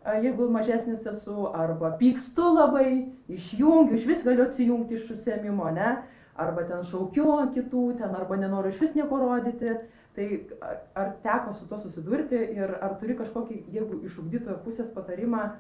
[0.06, 5.96] jeigu mažesnis esu, arba pykstu labai, išjungiu, iš vis galiu atsijungti iš užsiemimo, ne,
[6.42, 9.76] arba ten šaukiu kitų, ten arba nenoriu iš vis nieko rodyti.
[10.12, 10.26] Tai
[11.00, 15.54] ar teko su to susidurti ir ar turi kažkokį, jeigu iš ugdytojo pusės patarimą,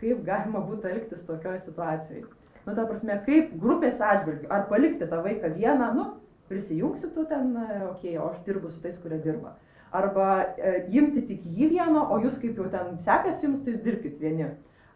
[0.00, 2.24] kaip galima būtų elgtis tokioje situacijoje?
[2.64, 6.06] Nu, ta prasme, kaip grupės atžvilgių, ar palikti tą vaiką vieną, nu,
[6.48, 7.52] prisijungsi tu ten,
[7.90, 9.56] okei, okay, o aš dirbu su tais, kurie dirba.
[9.92, 14.22] Arba e, imti tik jį vieną, o jūs kaip jau ten sekasi jums, tai dirbkite
[14.22, 14.50] vieni.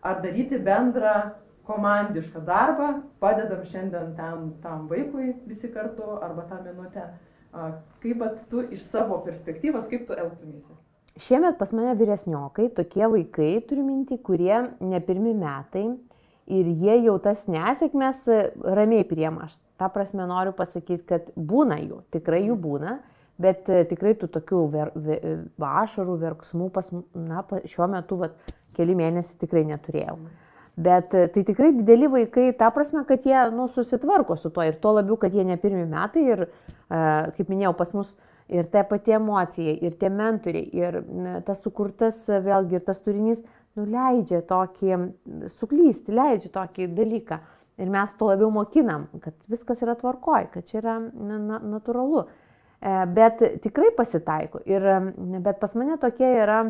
[0.05, 1.14] Ar daryti bendrą
[1.66, 2.90] komandišką darbą,
[3.20, 7.09] padedam šiandien ten tam vaikui visi kartu arba tą minutę
[8.03, 10.74] Kaip at, tu iš savo perspektyvos, kaip tu elgtumėsi?
[11.22, 15.86] Šiemet pas mane vyresniokai, tokie vaikai, turiu minti, kurie ne pirmi metai
[16.51, 18.24] ir jie jau tas nesėkmės
[18.59, 19.47] ramiai priema.
[19.47, 22.99] Aš tą prasme noriu pasakyti, kad būna jų, tikrai jų būna,
[23.41, 25.24] bet e, tikrai tų tokių ver, ver,
[25.61, 28.30] vašarų, verksmų pas, na, šiuo metu, va,
[28.76, 30.16] keli mėnesiai tikrai neturėjau.
[30.20, 30.43] Mm.
[30.76, 34.78] Bet e, tai tikrai dideli vaikai, ta prasme, kad jie nu, susitvarko su tuo ir
[34.82, 37.03] tuo labiau, kad jie ne pirmi metai ir, e,
[37.37, 38.14] kaip minėjau, pas mus
[38.51, 40.99] ir ta pati emocija, ir tie mentoriai, ir
[41.47, 43.41] tas sukurtas vėlgi ir tas turinys
[43.78, 44.99] nuleidžia tokį,
[45.57, 47.41] suklysti, leidžia tokį dalyką.
[47.80, 52.22] Ir mes to labiau mokinam, kad viskas yra tvarkoj, kad čia yra na, na, natūralu.
[52.22, 52.43] E,
[53.16, 54.61] bet tikrai pasitaiko.
[54.68, 54.85] Ir,
[55.45, 56.66] bet pas mane tokie yra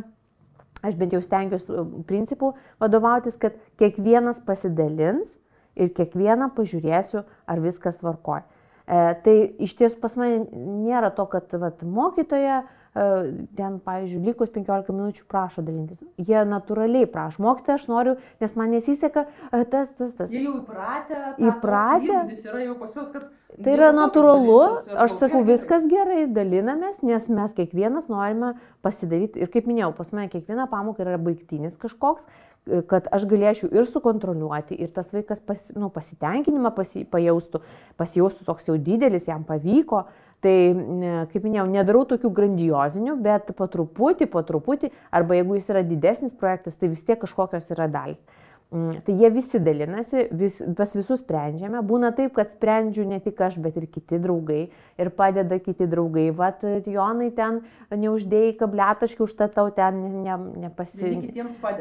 [0.85, 2.53] aš bent jau stengiuosi uh, principų
[2.83, 5.33] vadovautis, kad kiekvienas pasidalins
[5.75, 8.45] ir kiekvieną pažiūrėsiu, ar viskas tvarkoja.
[8.85, 9.35] E, tai
[9.65, 12.62] iš ties pas mane nėra to, kad vat, mokytoja
[12.95, 16.03] ten, pavyzdžiui, likus 15 minučių prašo dalintis.
[16.20, 17.42] Jie natūraliai prašo.
[17.42, 19.26] Mokytoja, aš noriu, nes man nesiseka
[19.72, 20.30] tas, tas, tas.
[20.30, 21.22] Jie jau įpratę.
[21.42, 22.20] Įpratę.
[22.45, 23.26] Yra jau pas juos, kad...
[23.55, 24.61] Tai yra natūralu,
[24.99, 29.42] aš sakau, viskas gerai, dalinamės, nes mes kiekvienas norime pasidaryti.
[29.42, 32.26] Ir kaip minėjau, pas mane kiekviena pamoka yra baigtinis kažkoks,
[32.89, 37.61] kad aš galėčiau ir sukontroliuoti, ir tas vaikas pas, nu, pasitenkinimą pasi, pajaustų,
[38.01, 40.07] pasijaustų toks jau didelis, jam pavyko.
[40.45, 40.57] Tai,
[41.33, 46.35] kaip minėjau, nedarau tokių grandiozinių, bet po truputį, po truputį, arba jeigu jis yra didesnis
[46.37, 48.21] projektas, tai vis tiek kažkokios yra dalis.
[48.75, 51.79] Mm, tai jie visi dalinasi, vis, pas visus sprendžiame.
[51.87, 54.64] Būna taip, kad sprendžiu ne tik aš, bet ir kiti draugai.
[54.99, 56.25] Ir padeda kiti draugai.
[56.35, 57.61] Vat, Jonai ten
[57.95, 61.12] neuždėjai kabletaškių, už tą tau ten ne, nepasi...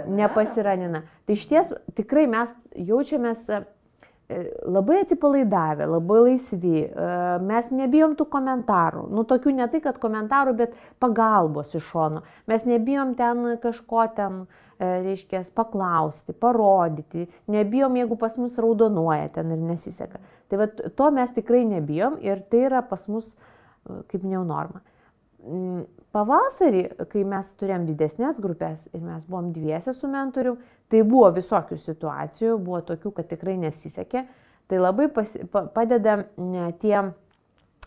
[0.06, 1.02] nepasiranina.
[1.26, 3.64] Tai iš ties tikrai mes jaučiamės e,
[4.62, 10.54] labai atsipalaidavę, labai laisvi, e, mes nebijom tų komentarų, nu tokių ne tai, kad komentarų,
[10.62, 18.18] bet pagalbos iš šono, mes nebijom ten kažko ten uh, reiškia, paklausti, parodyti, nebijom, jeigu
[18.20, 20.22] pas mus raudonuoja ten ir nesiseka.
[20.50, 24.84] Tai va, to mes tikrai nebijom ir tai yra pas mus, e, kaip minėjau, norma.
[25.44, 25.84] Mm,
[26.16, 30.56] pavasarį, kai mes turėjom didesnės grupės ir mes buvom dviese su mentoriu,
[30.92, 34.26] tai buvo visokių situacijų, buvo tokių, kad tikrai nesisekė.
[34.72, 36.96] Tai labai pas, pa, padeda ne, tie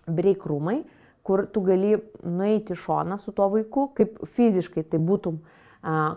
[0.07, 0.83] breikrumai,
[1.27, 5.56] kur tu gali nueiti šoną su tuo vaiku, kaip fiziškai tai būtum uh,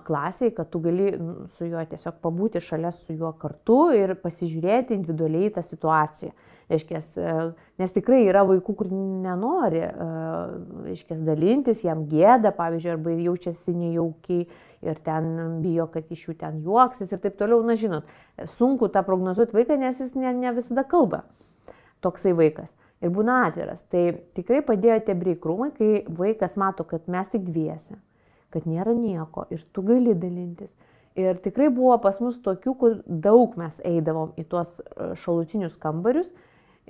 [0.06, 1.12] klasiai, kad tu gali
[1.58, 6.32] su juo tiesiog pabūti šalia su juo kartu ir pasižiūrėti individualiai tą situaciją.
[6.70, 7.36] Reiškės, e,
[7.82, 9.94] nes tikrai yra vaikų, kur nenori e,
[10.90, 14.44] reiškės, dalintis, jam gėda, pavyzdžiui, arba jaučiasi nejaukiai
[14.86, 15.32] ir ten
[15.64, 17.64] bijo, kad iš jų ten juoksis ir taip toliau.
[17.66, 18.10] Na, žinot,
[18.58, 21.24] sunku tą prognozuoti vaiką, nes jis ne, ne visada kalba
[22.06, 23.82] toksai vaikas ir būna atviras.
[23.92, 24.06] Tai
[24.38, 27.98] tikrai padėjo tie breikrumai, kai vaikas mato, kad mes tik dviesi
[28.54, 30.74] kad nėra nieko ir tu gali dalintis.
[31.20, 36.30] Ir tikrai buvo pas mus tokių, kur daug mes eidavom į tuos e, šalutinius kambarius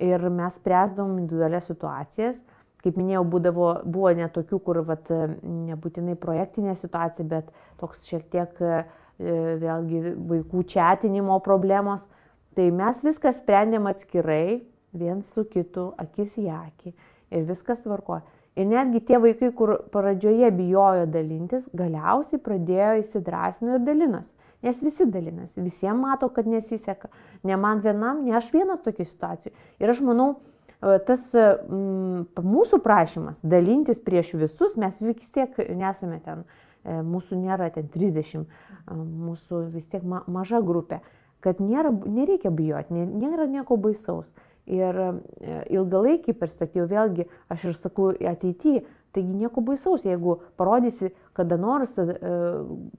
[0.00, 2.40] ir mes spręsdavom individualias situacijas.
[2.80, 5.10] Kaip minėjau, būdavo, buvo ne tokių, kur vat,
[5.44, 7.50] nebūtinai projektinė situacija, bet
[7.80, 8.80] toks šiek tiek e,
[9.60, 12.06] vėlgi vaikų čatinimo problemos.
[12.56, 14.62] Tai mes viską sprendėm atskirai,
[14.96, 16.94] viens su kitu, akis į akį
[17.36, 18.24] ir viskas tvarkoja.
[18.58, 24.32] Ir netgi tie vaikai, kur pradžioje bijojo dalintis, galiausiai pradėjo įsidrasino ir dalinos.
[24.66, 27.08] Nes visi dalinasi, visiems mato, kad nesiseka.
[27.46, 29.54] Ne man vienam, ne aš vienas tokia situacija.
[29.80, 30.34] Ir aš manau,
[30.82, 36.44] e, tas mm, mūsų prašymas dalintis prieš visus, mes vis tiek nesame ten,
[36.84, 38.44] e, mūsų nėra ten 30,
[38.90, 41.00] mūsų vis tiek ma maža grupė,
[41.40, 44.28] kad nėra, nereikia bijoti, nėra nieko baisaus.
[44.70, 45.10] Ir e,
[45.74, 52.14] ilgalaikį perspektyvą, vėlgi, aš ir sakau, ateityje, taigi nieko baisaus, jeigu parodysi kada nors, e,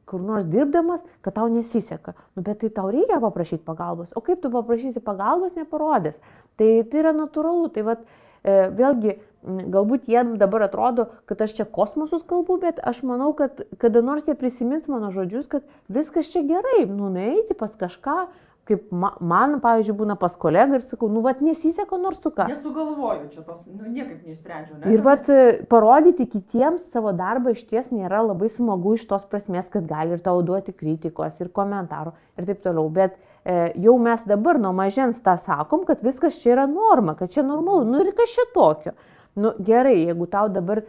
[0.05, 2.15] kur nors dirbdamas, kad tau nesiseka.
[2.35, 4.11] Nu, bet tai tau reikia paprašyti pagalbos.
[4.15, 6.19] O kaip tu paprašysi pagalbos, neparodės.
[6.59, 7.69] Tai, tai yra natūralu.
[7.75, 8.03] Tai vat,
[8.43, 13.63] e, vėlgi, galbūt jiem dabar atrodo, kad aš čia kosmosus kalbu, bet aš manau, kad
[13.81, 18.27] kada nors jie prisimins mano žodžius, kad viskas čia gerai, nu, nueiti pas kažką,
[18.71, 22.47] kaip ma, man, pavyzdžiui, būna pas kolegą ir sakau, nu, vat nesiseka nors tu ką.
[22.51, 24.79] Nesugalvoju čia tos, nu, niekaip neišsprendžiau.
[24.79, 24.93] Ne?
[24.95, 25.27] Ir vat
[25.71, 30.23] parodyti kitiems savo darbą iš ties nėra labai smagu iš tos prasmės, kad gali ir
[30.23, 32.89] tau duoti kritikos ir komentarų ir taip toliau.
[32.93, 37.33] Bet e, jau mes dabar nuo mažens tą sakom, kad viskas čia yra norma, kad
[37.33, 37.87] čia normalu.
[37.91, 38.95] Nu ir kas čia tokio.
[39.35, 40.85] Nu, gerai, jeigu tau dabar e,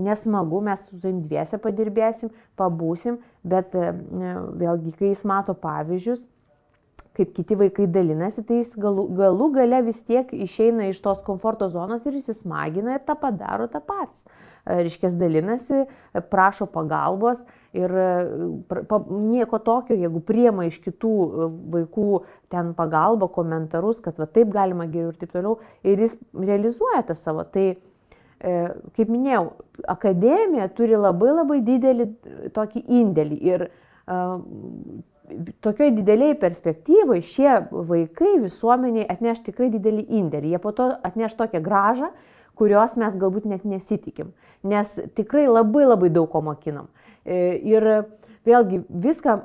[0.00, 3.90] nesmagu, mes su tavim dviese padirbėsim, pabūsim, bet e,
[4.62, 6.22] vėlgi, kai jis mato pavyzdžius,
[7.16, 11.68] kaip kiti vaikai dalinasi, tai jis galų, galų gale vis tiek išeina iš tos komforto
[11.72, 14.24] zonos ir įsismagina ir tą padaro tą pats.
[14.64, 15.84] E, Reiškės dalinasi,
[16.32, 17.42] prašo pagalbos
[17.76, 18.08] ir e,
[18.70, 22.08] pa, nieko tokio, jeigu priema iš kitų e, vaikų
[22.52, 27.18] ten pagalbą, komentarus, kad va taip galima geriau ir taip toliau, ir jis realizuoja tą
[27.18, 27.44] savo.
[27.52, 27.74] Tai,
[28.42, 29.52] kaip minėjau,
[29.86, 32.08] akademija turi labai labai didelį
[32.56, 33.62] tokį indėlį ir
[35.64, 40.52] tokioj dideliai perspektyvoje šie vaikai visuomeniai atneš tikrai didelį indėlį.
[40.54, 42.10] Jie po to atneš tokią gražą,
[42.58, 44.32] kurios mes galbūt net nesitikim.
[44.62, 46.90] Nes tikrai labai labai daug ko mokinam.
[47.24, 47.86] E, ir
[48.46, 49.36] vėlgi viską,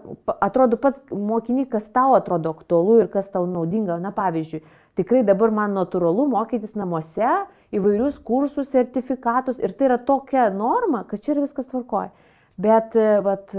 [0.42, 4.00] atrodo pats mokiniai, kas tau atrodo aktualu ir kas tau naudinga.
[4.02, 4.64] Na pavyzdžiui,
[4.98, 7.34] tikrai dabar man natūralu mokytis namuose
[7.76, 12.12] įvairius kursus, sertifikatus ir tai yra tokia norma, kad čia yra viskas tvarkoja.
[12.58, 13.54] Bet vat,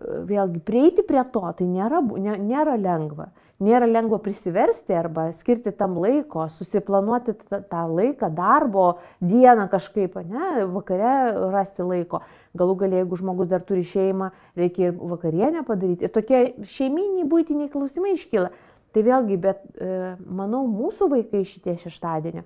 [0.00, 3.30] vėlgi prieiti prie to, tai nėra, nė, nėra lengva.
[3.62, 8.86] Nėra lengva prisiversti arba skirti tam laiko, susiplanuoti tą, tą laiką, darbo
[9.22, 11.12] dieną kažkaip, ne, vakare
[11.52, 12.24] rasti laiko.
[12.58, 16.08] Galų galia, jeigu žmogus dar turi šeimą, reikia ir vakarienę padaryti.
[16.08, 16.42] Ir tokie
[16.74, 18.50] šeiminiai būtiniai klausimai iškyla.
[18.92, 22.42] Tai vėlgi, bet e, manau, mūsų vaikai šitie šeštadienio,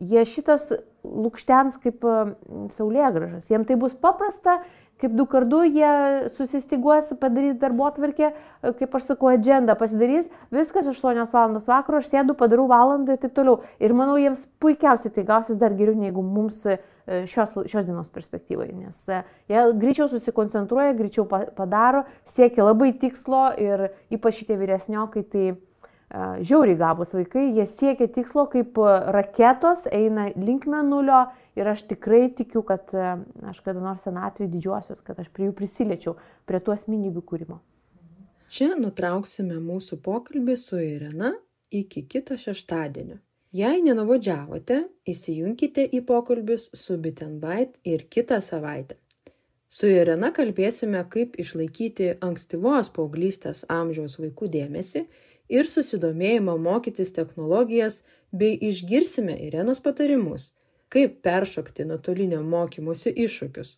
[0.00, 0.70] jie šitas
[1.04, 2.04] lūkštens kaip
[2.72, 3.50] saulėgražas.
[3.50, 4.60] Jiems tai bus paprasta,
[5.02, 5.90] kaip du kartu jie
[6.36, 8.30] susistiguos, padarys darbo atvarkę,
[8.78, 11.58] kaip aš sakau, agenda pasidarys, viskas 8 val.
[11.66, 13.60] vakaro, aš sėdu, padarau valandą ir taip toliau.
[13.80, 16.78] Ir manau, jiems puikiausiai tai gausis dar geriau negu mums e,
[17.30, 19.20] šios, šios dienos perspektyvai, nes e,
[19.50, 25.54] jie greičiau susikoncentruoja, greičiau padaro, siekia labai tikslo ir ypač šitie vyresniokai tai
[26.14, 28.78] žiauriai gabus vaikai, jie siekia tikslo kaip
[29.16, 31.24] raketos, eina link menulio
[31.58, 32.90] ir aš tikrai tikiu, kad
[33.50, 36.16] aš kada nors senatvėje didžiuosius, kad aš prie jų prisiliečiau,
[36.48, 37.60] prie tų asmenybių kūrimo.
[38.54, 41.32] Čia nutrauksime mūsų pokalbį su Irena
[41.74, 43.18] iki kito šeštadienio.
[43.54, 48.96] Jei nenuvodžiavote, įsijunkite į pokalbius su Bitenbait ir kitą savaitę.
[49.70, 55.04] Su Irena kalbėsime, kaip išlaikyti ankstyvos paauglystės amžiaus vaikų dėmesį
[55.54, 60.52] ir susidomėjimą mokytis technologijas bei išgirsime Irenos patarimus,
[60.94, 63.76] kaip peršokti nuotolinio mokymosi iššūkius.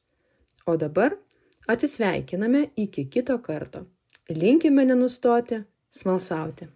[0.69, 1.17] O dabar
[1.73, 3.87] atsisveikiname iki kito karto.
[4.31, 6.76] Linkime nenustoti, smalsauti.